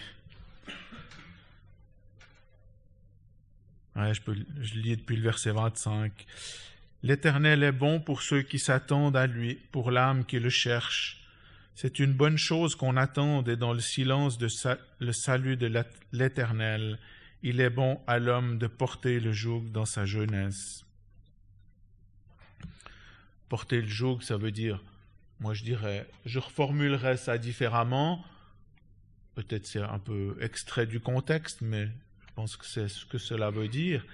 je, 3.95 4.74
lis 4.76 4.97
depuis 4.97 5.16
le 5.16 5.22
verset 5.22 5.52
25. 5.52 6.12
L'Éternel 7.04 7.64
est 7.64 7.72
bon 7.72 8.02
pour 8.02 8.22
ceux 8.22 8.41
qui 8.41 8.60
s'attendent 8.60 9.16
à 9.16 9.26
lui, 9.26 9.56
pour 9.72 9.89
l'âme 9.89 10.26
qui 10.26 10.38
le 10.38 10.50
cherche. 10.50 11.24
C'est 11.76 12.00
une 12.00 12.12
bonne 12.12 12.38
chose 12.38 12.76
qu'on 12.76 12.97
attende 12.97 13.47
et 13.47 13.56
dans 13.56 13.72
le 13.72 13.80
silence 13.80 14.38
de 14.38 14.50
le 15.00 15.14
salut 15.14 15.56
de 15.56 15.72
l'Éternel. 16.12 17.00
Il 17.41 17.62
est 17.62 17.70
bon 17.70 18.02
à 18.06 18.20
l'homme 18.20 18.58
de 18.58 18.68
porter 18.68 19.22
le 19.22 19.32
joug 19.32 19.72
dans 19.72 19.86
sa 19.86 20.06
jeunesse. 20.06 20.84
Porter 23.50 23.82
le 23.82 23.88
joug, 23.88 24.22
ça 24.22 24.38
veut 24.38 24.52
dire, 24.52 24.82
moi 25.39 25.54
je 25.54 25.64
dirais, 25.64 26.08
je 26.26 26.39
reformulerais 26.39 27.18
ça 27.18 27.38
différemment. 27.38 28.24
Peut-être 29.36 29.66
c'est 29.66 29.82
un 29.82 30.00
peu 30.00 30.38
extrait 30.39 30.86
du 30.86 31.00
contexte, 31.00 31.62
mais 31.62 31.86
je 31.86 32.34
pense 32.36 32.56
que 32.56 32.66
c'est 32.66 32.88
ce 32.88 33.06
que 33.06 33.18
cela 33.18 33.50
veut 33.50 33.68
dire. 33.68 34.06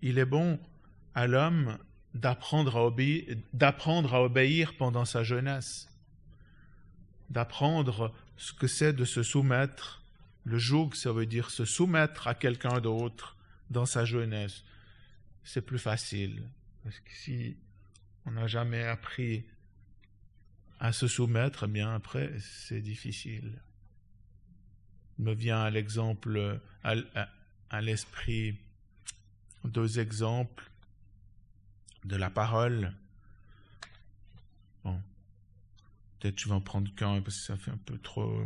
Il 0.00 0.18
est 0.18 0.24
bon 0.24 0.60
à 1.14 1.26
l'homme 1.26 1.78
d'apprendre 2.14 2.76
à, 2.76 2.86
obéir, 2.86 3.36
à 3.60 4.22
obéir 4.22 4.74
pendant 4.76 5.04
sa 5.04 5.24
jeunesse, 5.24 5.88
d'apprendre 7.30 8.14
ce 8.36 8.52
que 8.52 8.66
c'est 8.66 8.92
de 8.92 9.04
se 9.04 9.22
soumettre. 9.22 10.02
Le 10.44 10.58
joug, 10.58 10.90
ça 10.94 11.12
veut 11.12 11.26
dire 11.26 11.50
se 11.50 11.64
soumettre 11.64 12.28
à 12.28 12.34
quelqu'un 12.34 12.80
d'autre 12.80 13.36
dans 13.70 13.86
sa 13.86 14.04
jeunesse. 14.04 14.62
C'est 15.42 15.62
plus 15.62 15.78
facile. 15.78 16.42
Parce 16.84 17.00
que 17.00 17.10
si 17.10 17.56
on 18.26 18.32
n'a 18.32 18.46
jamais 18.46 18.84
appris 18.84 19.44
à 20.80 20.92
se 20.92 21.08
soumettre, 21.08 21.64
eh 21.64 21.68
bien 21.68 21.94
après, 21.94 22.32
c'est 22.40 22.80
difficile. 22.80 23.60
Il 25.18 25.24
me 25.24 25.34
vient 25.34 25.62
à 25.62 25.70
l'exemple, 25.70 26.60
à, 26.82 27.80
l'esprit, 27.80 28.56
deux 29.64 29.98
exemples 29.98 30.70
de 32.04 32.16
la 32.16 32.30
parole. 32.30 32.92
Bon, 34.82 35.00
peut-être 36.18 36.38
je 36.38 36.48
vais 36.48 36.54
en 36.54 36.60
prendre 36.60 36.92
qu'un 36.94 37.20
parce 37.22 37.38
que 37.38 37.44
ça 37.44 37.56
fait 37.56 37.70
un 37.70 37.78
peu 37.78 37.98
trop. 37.98 38.44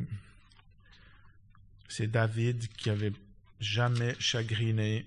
C'est 1.89 2.09
David 2.09 2.68
qui 2.68 2.91
avait 2.91 3.12
jamais 3.61 4.14
chagriné 4.20 5.07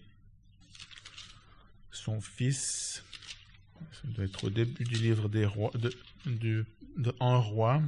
son 1.92 2.20
fils. 2.20 3.04
Ça 3.92 4.08
doit 4.08 4.26
être 4.26 4.44
au 4.46 4.50
début 4.50 4.84
du 4.84 4.96
livre 4.96 5.30
des 5.30 5.46
rois, 5.46 5.72
de, 5.76 5.94
de, 6.26 6.66
de 6.98 7.16
Un 7.20 7.38
roi. 7.38 7.82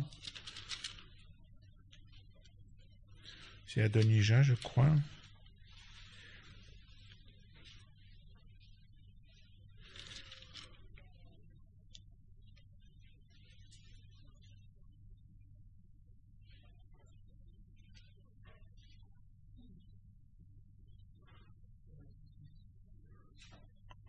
C'est 3.68 3.82
Adonijah, 3.82 4.44
je 4.44 4.54
crois. 4.54 4.94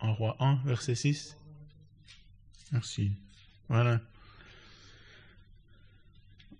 En 0.00 0.12
roi 0.12 0.36
1, 0.38 0.56
verset 0.66 0.94
6. 0.94 1.36
Merci. 2.74 3.12
Voilà. 3.68 4.00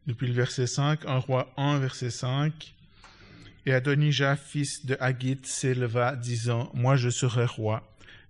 Depuis 0.07 0.29
le 0.29 0.33
verset 0.33 0.69
5, 0.69 1.07
en 1.07 1.19
roi 1.19 1.53
1, 1.57 1.81
verset 1.81 2.11
5. 2.11 2.73
Et 3.67 3.73
Adonijah, 3.73 4.37
fils 4.37 4.87
de 4.87 4.97
Haggith, 5.01 5.45
s'éleva, 5.45 6.15
disant 6.15 6.71
Moi 6.73 6.95
je 6.95 7.11
serai 7.11 7.47
roi. 7.47 7.83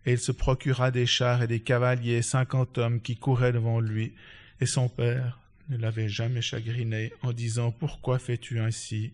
Et 0.06 0.12
il 0.12 0.18
se 0.18 0.32
procura 0.32 0.90
des 0.90 1.04
chars 1.04 1.42
et 1.42 1.46
des 1.46 1.60
cavaliers, 1.60 2.22
cinquante 2.22 2.78
hommes 2.78 3.02
qui 3.02 3.16
couraient 3.16 3.52
devant 3.52 3.80
lui. 3.80 4.14
Et 4.60 4.66
son 4.66 4.88
père 4.88 5.38
ne 5.68 5.76
l'avait 5.76 6.08
jamais 6.08 6.40
chagriné 6.40 7.12
en 7.20 7.34
disant 7.34 7.70
Pourquoi 7.70 8.18
fais-tu 8.18 8.60
ainsi? 8.60 9.12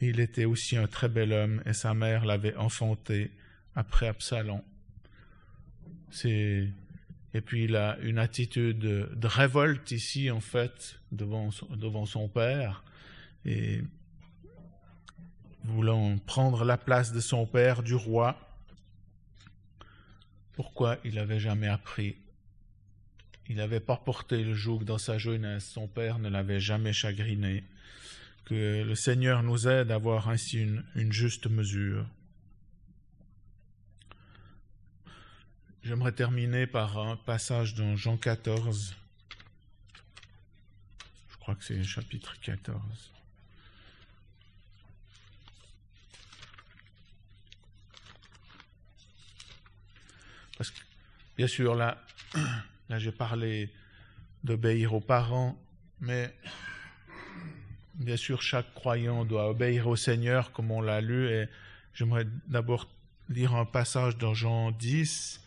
Il 0.00 0.20
était 0.20 0.44
aussi 0.44 0.76
un 0.76 0.86
très 0.86 1.08
bel 1.08 1.32
homme, 1.32 1.60
et 1.66 1.72
sa 1.72 1.92
mère 1.92 2.24
l'avait 2.24 2.54
enfanté 2.54 3.32
après 3.74 4.06
Absalom. 4.06 4.62
C'est 6.10 6.68
et 7.34 7.40
puis 7.40 7.64
il 7.64 7.76
a 7.76 7.98
une 8.00 8.18
attitude 8.18 8.78
de 8.78 9.26
révolte 9.26 9.90
ici 9.90 10.30
en 10.30 10.40
fait 10.40 10.98
devant 11.12 11.50
son, 11.50 12.28
père 12.28 12.84
et 13.44 13.82
voulant 15.64 16.16
prendre 16.18 16.64
la 16.64 16.78
place 16.78 17.12
de 17.12 17.20
son 17.20 17.46
père, 17.46 17.82
du 17.82 17.94
roi. 17.94 18.38
Pourquoi 20.52 20.98
il 21.04 21.14
n'avait 21.14 21.40
jamais 21.40 21.68
appris? 21.68 22.16
Il 23.48 23.56
n'avait 23.56 23.80
pas 23.80 23.96
porté 23.96 24.42
le 24.42 24.54
joug 24.54 24.84
dans 24.84 24.98
sa 24.98 25.18
jeunesse, 25.18 25.66
son 25.66 25.86
père 25.86 26.18
ne 26.18 26.28
l'avait 26.28 26.60
jamais 26.60 26.92
chagriné. 26.92 27.64
Que 28.44 28.82
le 28.82 28.94
Seigneur 28.94 29.42
nous 29.42 29.68
aide 29.68 29.90
à 29.90 29.96
avoir 29.96 30.30
ainsi 30.30 30.66
une 30.94 31.12
juste 31.12 31.46
mesure. 31.46 32.06
J'aimerais 35.84 36.12
terminer 36.12 36.66
par 36.66 36.98
un 36.98 37.16
passage 37.16 37.74
dans 37.74 37.96
Jean 37.96 38.16
14. 38.16 38.96
Je 41.30 41.36
crois 41.36 41.54
que 41.54 41.64
c'est 41.64 41.82
chapitre 41.84 42.34
14. 42.40 42.76
Parce 50.58 50.70
que, 50.70 50.80
bien 51.36 51.46
sûr, 51.46 51.76
là, 51.76 52.04
là 52.88 52.98
j'ai 52.98 53.12
parlé 53.12 53.72
d'obéir 54.42 54.94
aux 54.94 55.00
parents, 55.00 55.56
mais 56.00 56.34
bien 57.94 58.16
sûr, 58.16 58.42
chaque 58.42 58.74
croyant 58.74 59.24
doit 59.24 59.48
obéir 59.48 59.86
au 59.86 59.96
Seigneur, 59.96 60.50
comme 60.52 60.72
on 60.72 60.80
l'a 60.80 61.00
lu, 61.00 61.28
et 61.28 61.48
j'aimerais 61.94 62.26
d'abord 62.48 62.88
lire 63.28 63.54
un 63.54 63.64
passage 63.64 64.16
dans 64.16 64.34
Jean 64.34 64.72
10, 64.72 65.40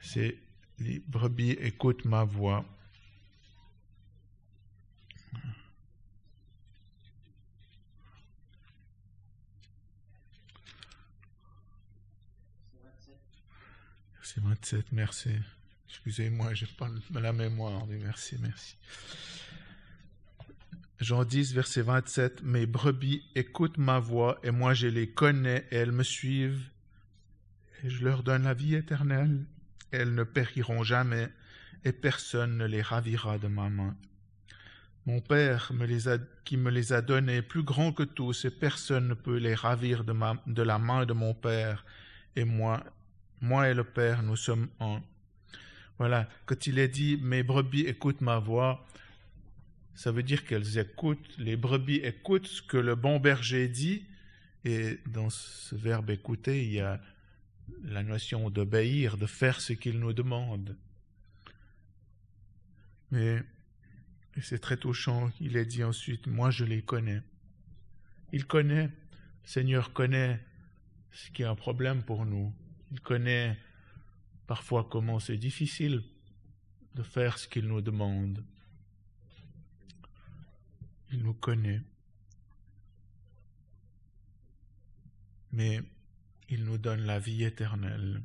c'est 0.00 0.38
les 0.78 1.00
brebis 1.00 1.52
écoutent 1.52 2.04
ma 2.04 2.24
voix. 2.24 2.64
Verset 14.14 14.40
27, 14.40 14.92
merci. 14.92 15.30
Excusez-moi, 15.88 16.54
je 16.54 16.66
n'ai 16.66 16.70
pas 16.72 17.20
la 17.20 17.32
mémoire. 17.32 17.86
Merci, 17.86 18.36
merci. 18.40 18.76
Jean 21.00 21.24
10, 21.24 21.54
verset 21.54 21.82
27, 21.82 22.42
Mes 22.42 22.66
brebis 22.66 23.22
écoutent 23.34 23.78
ma 23.78 24.00
voix, 24.00 24.38
et 24.42 24.50
moi 24.50 24.74
je 24.74 24.88
les 24.88 25.08
connais, 25.08 25.64
et 25.70 25.76
elles 25.76 25.92
me 25.92 26.02
suivent, 26.02 26.70
et 27.84 27.90
je 27.90 28.04
leur 28.04 28.24
donne 28.24 28.42
la 28.42 28.54
vie 28.54 28.74
éternelle 28.74 29.46
elles 29.90 30.14
ne 30.14 30.24
périront 30.24 30.82
jamais, 30.82 31.28
et 31.84 31.92
personne 31.92 32.56
ne 32.56 32.66
les 32.66 32.82
ravira 32.82 33.38
de 33.38 33.48
ma 33.48 33.68
main. 33.68 33.96
Mon 35.06 35.20
Père 35.20 35.72
qui 36.44 36.56
me 36.56 36.70
les 36.70 36.92
a 36.92 37.00
donnés, 37.00 37.40
plus 37.40 37.62
grand 37.62 37.92
que 37.92 38.02
tous, 38.02 38.44
et 38.44 38.50
personne 38.50 39.08
ne 39.08 39.14
peut 39.14 39.38
les 39.38 39.54
ravir 39.54 40.04
de, 40.04 40.14
de 40.46 40.62
la 40.62 40.78
main 40.78 41.06
de 41.06 41.12
mon 41.12 41.34
Père, 41.34 41.86
et 42.36 42.44
moi, 42.44 42.84
moi 43.40 43.68
et 43.68 43.74
le 43.74 43.84
Père, 43.84 44.22
nous 44.22 44.36
sommes 44.36 44.68
un. 44.80 45.02
Voilà, 45.98 46.28
quand 46.46 46.66
il 46.66 46.78
est 46.78 46.88
dit 46.88 47.18
Mes 47.22 47.42
brebis 47.42 47.86
écoutent 47.86 48.20
ma 48.20 48.38
voix, 48.38 48.86
ça 49.94 50.12
veut 50.12 50.22
dire 50.22 50.44
qu'elles 50.44 50.78
écoutent, 50.78 51.36
les 51.38 51.56
brebis 51.56 51.96
écoutent 51.96 52.46
ce 52.46 52.62
que 52.62 52.76
le 52.76 52.94
bon 52.94 53.18
berger 53.18 53.66
dit, 53.66 54.04
et 54.64 54.98
dans 55.06 55.30
ce 55.30 55.74
verbe 55.74 56.10
écouter, 56.10 56.64
il 56.64 56.72
y 56.72 56.80
a 56.80 57.00
la 57.82 58.02
notion 58.02 58.50
d'obéir, 58.50 59.16
de 59.16 59.26
faire 59.26 59.60
ce 59.60 59.72
qu'il 59.72 59.98
nous 59.98 60.12
demande. 60.12 60.76
Mais 63.10 63.42
c'est 64.40 64.58
très 64.58 64.76
touchant, 64.76 65.30
il 65.40 65.56
est 65.56 65.66
dit 65.66 65.84
ensuite, 65.84 66.26
moi 66.26 66.50
je 66.50 66.64
les 66.64 66.82
connais. 66.82 67.22
Il 68.32 68.46
connaît, 68.46 68.84
le 68.84 69.48
Seigneur 69.48 69.92
connaît 69.92 70.40
ce 71.12 71.30
qui 71.30 71.42
est 71.42 71.46
un 71.46 71.54
problème 71.54 72.02
pour 72.02 72.26
nous. 72.26 72.54
Il 72.92 73.00
connaît 73.00 73.58
parfois 74.46 74.86
comment 74.90 75.18
c'est 75.18 75.36
difficile 75.36 76.02
de 76.94 77.02
faire 77.02 77.38
ce 77.38 77.48
qu'il 77.48 77.66
nous 77.66 77.80
demande. 77.80 78.44
Il 81.10 81.22
nous 81.22 81.34
connaît. 81.34 81.80
Mais 85.52 85.80
il 86.48 86.64
nous 86.64 86.78
donne 86.78 87.02
la 87.02 87.18
vie 87.18 87.44
éternelle. 87.44 88.22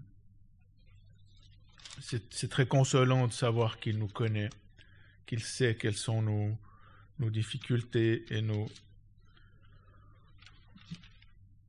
C'est 2.00 2.50
très 2.50 2.66
consolant 2.66 3.28
de 3.28 3.34
savoir 3.34 3.80
qu'il 3.80 3.98
nous 3.98 4.08
connaît, 4.08 4.50
qu'il 5.26 5.44
sait 5.44 5.76
quelles 5.76 5.98
sont 5.98 6.22
nos, 6.22 6.58
difficultés 7.30 8.26
et 8.30 8.42
nos, 8.42 8.68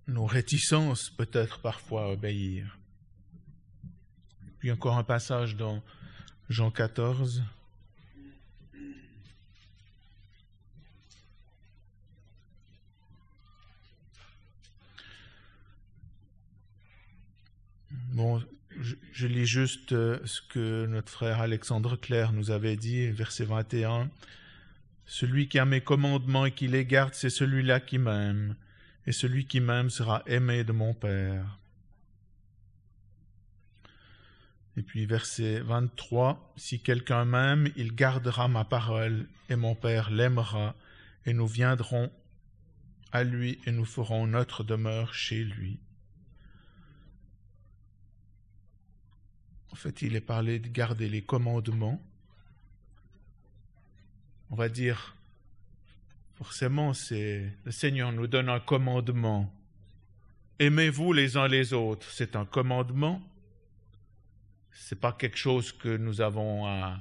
nos 0.09 0.27
réticences 0.27 1.11
peut-être 1.11 1.61
parfois 1.61 2.05
à 2.05 2.09
obéir. 2.09 2.79
Puis 4.59 4.73
encore 4.73 4.97
un 4.97 5.05
passage 5.05 5.57
dans 5.57 5.83
Jean 6.49 6.71
14. 6.71 7.43
Bon, 18.13 18.43
je, 19.13 19.27
lis 19.27 19.47
juste 19.47 19.91
ce 19.91 20.41
que 20.49 20.87
notre 20.87 21.11
frère 21.11 21.41
Alexandre 21.41 21.97
Claire 21.97 22.33
nous 22.33 22.51
avait 22.51 22.77
dit, 22.77 23.07
verset 23.11 23.45
21. 23.45 24.11
Celui 25.07 25.49
qui 25.49 25.59
a 25.59 25.65
mes 25.65 25.81
commandements 25.81 26.47
et 26.47 26.53
qui 26.53 26.67
les 26.67 26.85
garde, 26.85 27.15
c'est 27.15 27.31
celui-là 27.31 27.81
qui 27.81 27.99
m'aime, 27.99 28.57
et 29.07 29.13
celui 29.13 29.47
qui 29.47 29.61
m'aime 29.61 29.91
sera 29.91 30.23
aimé 30.27 30.65
de 30.65 30.73
mon 30.73 30.95
Père. 30.95 31.59
Et 34.77 34.83
puis 34.83 35.07
verset 35.07 35.61
23, 35.61 36.53
Si 36.57 36.81
quelqu'un 36.81 37.25
m'aime, 37.25 37.69
il 37.77 37.95
gardera 37.95 38.49
ma 38.49 38.65
parole, 38.65 39.27
et 39.51 39.57
mon 39.57 39.75
Père 39.75 40.11
l'aimera, 40.11 40.75
et 41.27 41.33
nous 41.33 41.47
viendrons 41.47 42.11
à 43.13 43.23
lui, 43.23 43.61
et 43.67 43.73
nous 43.73 43.85
ferons 43.85 44.27
notre 44.27 44.65
demeure 44.65 45.15
chez 45.15 45.45
lui. 45.45 45.79
En 49.73 49.77
fait, 49.77 50.03
il 50.03 50.15
est 50.17 50.21
parlé 50.21 50.59
de 50.59 50.69
garder 50.69 51.09
les 51.09 51.23
commandements. 51.23 52.01
On 54.51 54.57
va 54.57 54.69
dire, 54.69 55.17
forcément, 56.35 56.93
c'est 56.95 57.51
le 57.65 57.73
Seigneur 57.73 58.12
nous 58.12 58.27
donne 58.27 58.49
un 58.49 58.61
commandement. 58.61 59.53
Aimez-vous 60.59 61.12
les 61.12 61.37
uns 61.37 61.49
les 61.49 61.73
autres, 61.73 62.09
c'est 62.11 62.37
un 62.37 62.45
commandement 62.45 63.21
c'est 64.75 65.01
pas 65.01 65.12
quelque 65.12 65.39
chose 65.39 65.73
que 65.73 65.97
nous 65.97 66.21
avons 66.21 66.67
à, 66.67 67.01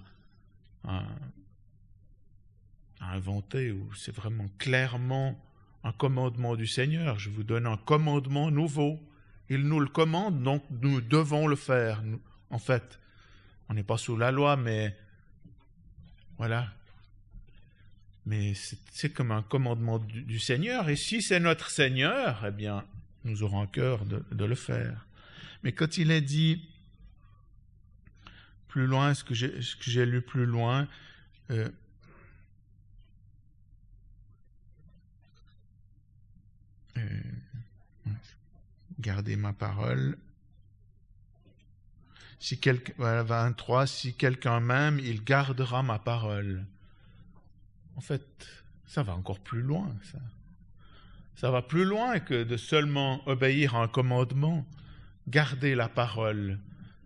inventer, 3.02 3.76
c'est 3.96 4.16
vraiment 4.16 4.48
clairement 4.58 5.38
un 5.84 5.92
commandement 5.92 6.56
du 6.56 6.68
Seigneur. 6.68 7.20
Je 7.20 7.30
vous 7.30 7.44
donne 7.44 7.68
un 7.68 7.78
commandement 7.78 8.52
nouveau. 8.52 9.02
Il 9.50 9.68
nous 9.68 9.80
le 9.80 9.88
commande, 9.88 10.42
donc 10.44 10.64
nous 10.82 11.02
devons 11.02 11.48
le 11.48 11.56
faire. 11.56 12.02
En 12.54 12.60
fait, 12.60 13.00
on 13.68 13.74
n'est 13.74 13.84
pas 13.84 13.98
sous 13.98 14.16
la 14.16 14.32
loi, 14.32 14.56
mais 14.56 14.96
voilà. 16.38 16.72
Mais 18.28 18.54
c'est 18.92 19.12
comme 19.12 19.32
un 19.32 19.42
commandement 19.42 19.98
du, 19.98 20.40
Seigneur, 20.40 20.88
et 20.88 20.96
si 20.96 21.22
c'est 21.22 21.40
notre 21.40 21.72
Seigneur, 21.72 22.46
eh 22.48 22.52
bien, 22.52 22.86
nous 23.26 23.42
aurons 23.42 23.62
un 23.62 23.68
cœur 23.68 24.06
de, 24.06 24.24
de 24.32 24.46
le 24.46 24.56
faire. 24.56 25.08
Mais 25.64 25.72
quand 25.72 25.98
il 25.98 26.12
est 26.12 26.22
dit 26.22 26.64
plus 28.68 28.86
loin, 28.86 29.16
ce 29.16 29.24
que 29.24 29.34
j'ai 29.34 30.06
lu 30.06 30.22
plus 30.22 30.46
loin, 30.46 30.88
euh, 31.50 31.70
euh, 36.98 37.20
gardez 39.00 39.36
ma 39.36 39.54
parole. 39.54 40.18
Si 42.44 42.60
quelqu'un, 42.60 42.92
voilà, 42.98 43.24
23, 43.24 43.88
si 43.88 44.16
quelqu'un 44.16 44.60
m'aime, 44.60 45.00
il 45.00 45.24
gardera 45.24 45.82
ma 45.82 45.98
parole. 45.98 46.66
En 47.96 48.02
fait, 48.02 48.50
ça 48.86 49.02
va 49.02 49.16
encore 49.16 49.40
plus 49.40 49.62
loin, 49.62 49.96
ça. 50.12 50.20
Ça 51.36 51.52
va 51.52 51.62
plus 51.62 51.86
loin 51.86 52.20
que 52.20 52.44
de 52.44 52.58
seulement 52.58 53.26
obéir 53.30 53.76
à 53.76 53.84
un 53.84 53.88
commandement. 53.88 54.66
Garder 55.30 55.74
la 55.74 55.88
parole, 55.88 56.60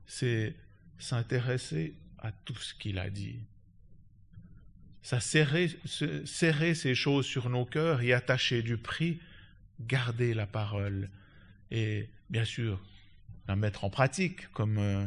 c'est 0.07 0.55
s'intéresser 0.97 1.93
à 2.17 2.31
tout 2.31 2.57
ce 2.57 2.73
qu'il 2.73 2.97
a 2.97 3.11
dit. 3.11 3.37
Ça 5.03 5.19
serrer, 5.19 5.69
serrer 6.25 6.73
ces 6.73 6.95
choses 6.95 7.27
sur 7.27 7.51
nos 7.51 7.65
cœurs 7.65 8.01
et 8.01 8.11
attacher 8.11 8.63
du 8.63 8.77
prix, 8.77 9.19
garder 9.81 10.33
la 10.33 10.47
parole 10.47 11.11
et 11.69 12.09
bien 12.31 12.43
sûr 12.43 12.81
la 13.47 13.55
mettre 13.55 13.83
en 13.83 13.91
pratique, 13.91 14.51
comme 14.51 14.79
euh, 14.79 15.05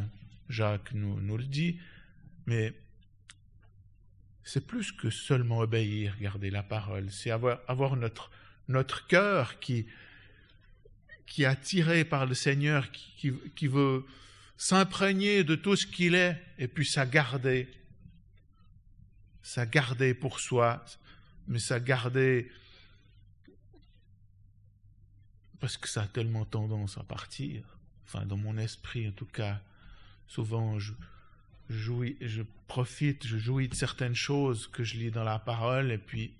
Jacques 0.50 0.92
nous, 0.92 1.20
nous 1.20 1.36
le 1.36 1.44
dit, 1.44 1.78
mais 2.46 2.74
c'est 4.42 4.66
plus 4.66 4.92
que 4.92 5.10
seulement 5.10 5.58
obéir, 5.58 6.16
garder 6.20 6.50
la 6.50 6.62
parole, 6.62 7.10
c'est 7.10 7.30
avoir, 7.30 7.96
notre, 7.96 8.30
notre 8.68 9.06
cœur 9.06 9.60
qui, 9.60 9.86
qui 11.26 11.44
est 11.44 11.46
attiré 11.46 12.04
par 12.04 12.26
le 12.26 12.34
Seigneur, 12.34 12.90
qui, 12.90 13.32
qui 13.54 13.68
veut 13.68 14.04
s'imprégner 14.56 15.44
de 15.44 15.54
tout 15.54 15.76
ce 15.76 15.86
qu'il 15.86 16.14
est 16.14 16.40
et 16.58 16.68
puis 16.68 16.84
ça 16.84 17.06
garder. 17.06 17.68
Ça 19.42 19.64
garder 19.64 20.12
pour 20.12 20.38
soi, 20.38 20.84
mais 21.48 21.58
ça 21.58 21.80
garder 21.80 22.50
parce 25.60 25.76
que 25.76 25.88
ça 25.88 26.02
a 26.02 26.06
tellement 26.06 26.44
tendance 26.44 26.98
à 26.98 27.04
partir. 27.04 27.62
Enfin, 28.04 28.26
dans 28.26 28.36
mon 28.36 28.58
esprit, 28.58 29.08
en 29.08 29.12
tout 29.12 29.26
cas, 29.26 29.60
souvent 30.30 30.78
je, 30.78 30.92
jouis, 31.68 32.16
je 32.20 32.42
profite, 32.68 33.26
je 33.26 33.36
jouis 33.36 33.68
de 33.68 33.74
certaines 33.74 34.14
choses 34.14 34.68
que 34.68 34.84
je 34.84 34.96
lis 34.96 35.10
dans 35.10 35.24
la 35.24 35.40
parole 35.40 35.90
et 35.90 35.98
puis 35.98 36.32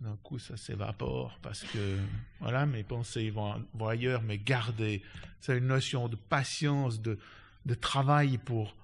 d'un 0.00 0.16
coup 0.22 0.38
ça 0.38 0.56
s'évapore 0.56 1.38
parce 1.42 1.64
que 1.64 1.98
voilà 2.38 2.64
mes 2.66 2.84
pensées 2.84 3.30
vont, 3.30 3.54
ailleurs. 3.86 4.22
Mais 4.22 4.38
garder 4.38 5.02
c'est 5.40 5.58
une 5.58 5.66
notion 5.66 6.08
de 6.08 6.14
patience 6.14 7.02
de, 7.02 7.18
de 7.66 7.74
travail 7.74 8.38
pour 8.38 8.76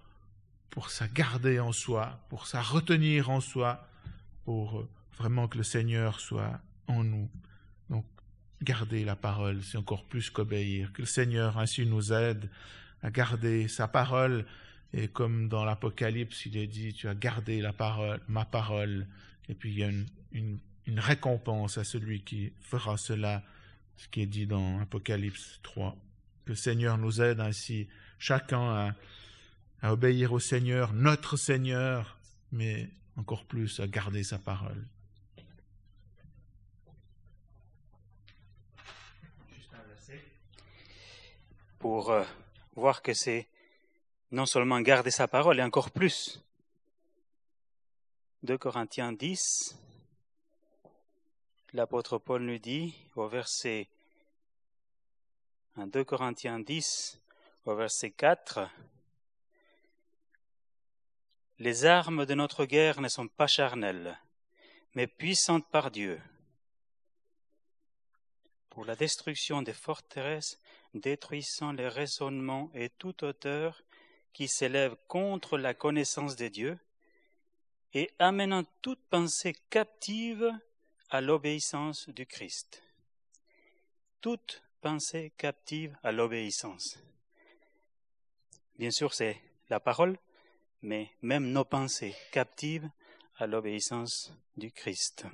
pour 0.71 0.91
ça 0.91 1.07
garder 1.07 1.61
en 1.61 1.73
soi 1.73 2.19
pour 2.31 2.49
ça 2.49 2.63
retenir 2.63 3.31
en 3.31 3.41
soi 3.41 3.87
pour 4.45 4.81
euh, 4.81 4.89
vraiment 5.19 5.47
que 5.47 5.59
le 5.59 5.65
Seigneur 5.65 6.19
soit 6.19 6.59
en 6.89 7.05
nous. 7.05 7.31
Donc 7.91 8.07
garder 8.61 9.05
la 9.05 9.15
parole 9.15 9.63
c'est 9.63 9.79
encore 9.79 10.05
plus 10.05 10.31
qu'obéir. 10.31 10.93
Que 10.93 11.03
le 11.03 11.07
Seigneur 11.07 11.59
ainsi 11.59 11.87
nous 11.87 12.13
aide 12.13 12.51
à 13.03 13.11
garder 13.11 13.69
sa 13.69 13.89
parole 13.89 14.47
et 14.93 15.09
comme 15.09 15.49
dans 15.49 15.65
l'Apocalypse 15.65 16.47
il 16.47 16.57
est 16.57 16.67
dit 16.67 16.93
tu 16.93 17.09
as 17.09 17.15
gardé 17.15 17.61
la 17.61 17.73
parole 17.73 18.21
ma 18.29 18.45
parole 18.45 19.07
et 19.49 19.55
puis 19.55 19.71
il 19.71 19.79
y 19.79 19.85
a 19.85 19.91
une, 20.33 20.59
récompense 20.99 21.79
à 21.79 21.85
celui 21.85 22.23
qui 22.23 22.53
fera 22.61 22.97
cela, 22.97 23.43
ce 23.97 24.09
qui 24.09 24.23
est 24.23 24.27
dit 24.27 24.47
dans 24.47 24.81
Apocalypse 24.81 25.61
3. 25.63 25.97
Que 26.45 26.51
le 26.51 26.57
Seigneur 26.57 26.99
nous 26.99 27.21
aide 27.21 27.41
ainsi, 27.41 27.89
chacun 28.19 28.71
à, 28.71 28.95
à 29.81 29.93
obéir 29.93 30.33
au 30.33 30.41
Seigneur, 30.41 30.93
notre 30.93 31.37
Seigneur, 31.37 32.19
mais 32.51 32.91
encore 33.17 33.45
plus 33.45 33.81
à 33.81 33.87
garder 33.87 34.23
sa 34.23 34.39
parole. 34.39 34.87
Pour 41.79 42.11
euh, 42.11 42.23
voir 42.75 43.03
que 43.03 43.15
c'est 43.15 43.49
non 44.31 44.47
seulement 44.47 44.81
garder 44.81 45.11
sa 45.11 45.29
parole, 45.29 45.61
et 45.61 45.63
encore 45.63 45.91
plus. 45.91 46.43
2 48.43 48.59
Corinthiens 48.59 49.13
10, 49.13 49.77
l'apôtre 51.75 52.19
Paul 52.19 52.43
nous 52.43 52.59
dit 52.59 52.95
au 53.15 53.29
verset 53.29 53.89
2 55.77 56.05
Corinthiens 56.05 56.59
10, 56.59 57.21
au 57.67 57.75
verset 57.77 58.11
4, 58.11 58.69
Les 61.61 61.85
armes 61.85 62.27
de 62.27 62.35
notre 62.35 62.65
guerre 62.65 63.01
ne 63.01 63.09
sont 63.09 63.29
pas 63.29 63.47
charnelles, 63.47 64.19
mais 64.95 65.07
puissantes 65.07 65.69
par 65.71 65.91
Dieu, 65.91 66.21
pour 68.71 68.85
la 68.85 68.97
destruction 68.97 69.63
des 69.63 69.73
forteresses, 69.73 70.59
détruisant 70.95 71.73
les 71.73 71.89
raisonnements 71.89 72.71
et 72.75 72.91
toute 72.91 73.23
hauteur 73.23 73.83
qui 74.33 74.49
s'élève 74.49 74.97
contre 75.09 75.59
la 75.59 75.75
connaissance 75.75 76.37
de 76.37 76.49
Dieu, 76.49 76.79
et 77.95 78.11
amenant 78.19 78.65
toute 78.81 79.03
pensée 79.11 79.55
captive 79.69 80.51
à 81.11 81.21
l'obéissance 81.21 82.09
du 82.09 82.25
Christ. 82.25 82.83
Toute 84.23 84.63
pensée 84.81 85.33
captive 85.37 85.97
à 86.03 86.11
l'obéissance. 86.11 86.99
Bien 88.79 88.91
sûr, 88.91 89.13
c'est 89.13 89.39
la 89.69 89.79
parole, 89.79 90.19
mais 90.81 91.11
même 91.21 91.53
nos 91.53 91.65
pensées 91.65 92.17
captives 92.31 92.89
à 93.37 93.47
l'obéissance 93.47 94.33
du 94.57 94.73
Christ. 94.73 95.27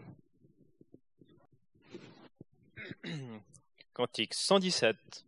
Cantique 3.92 4.34
117. 4.34 5.27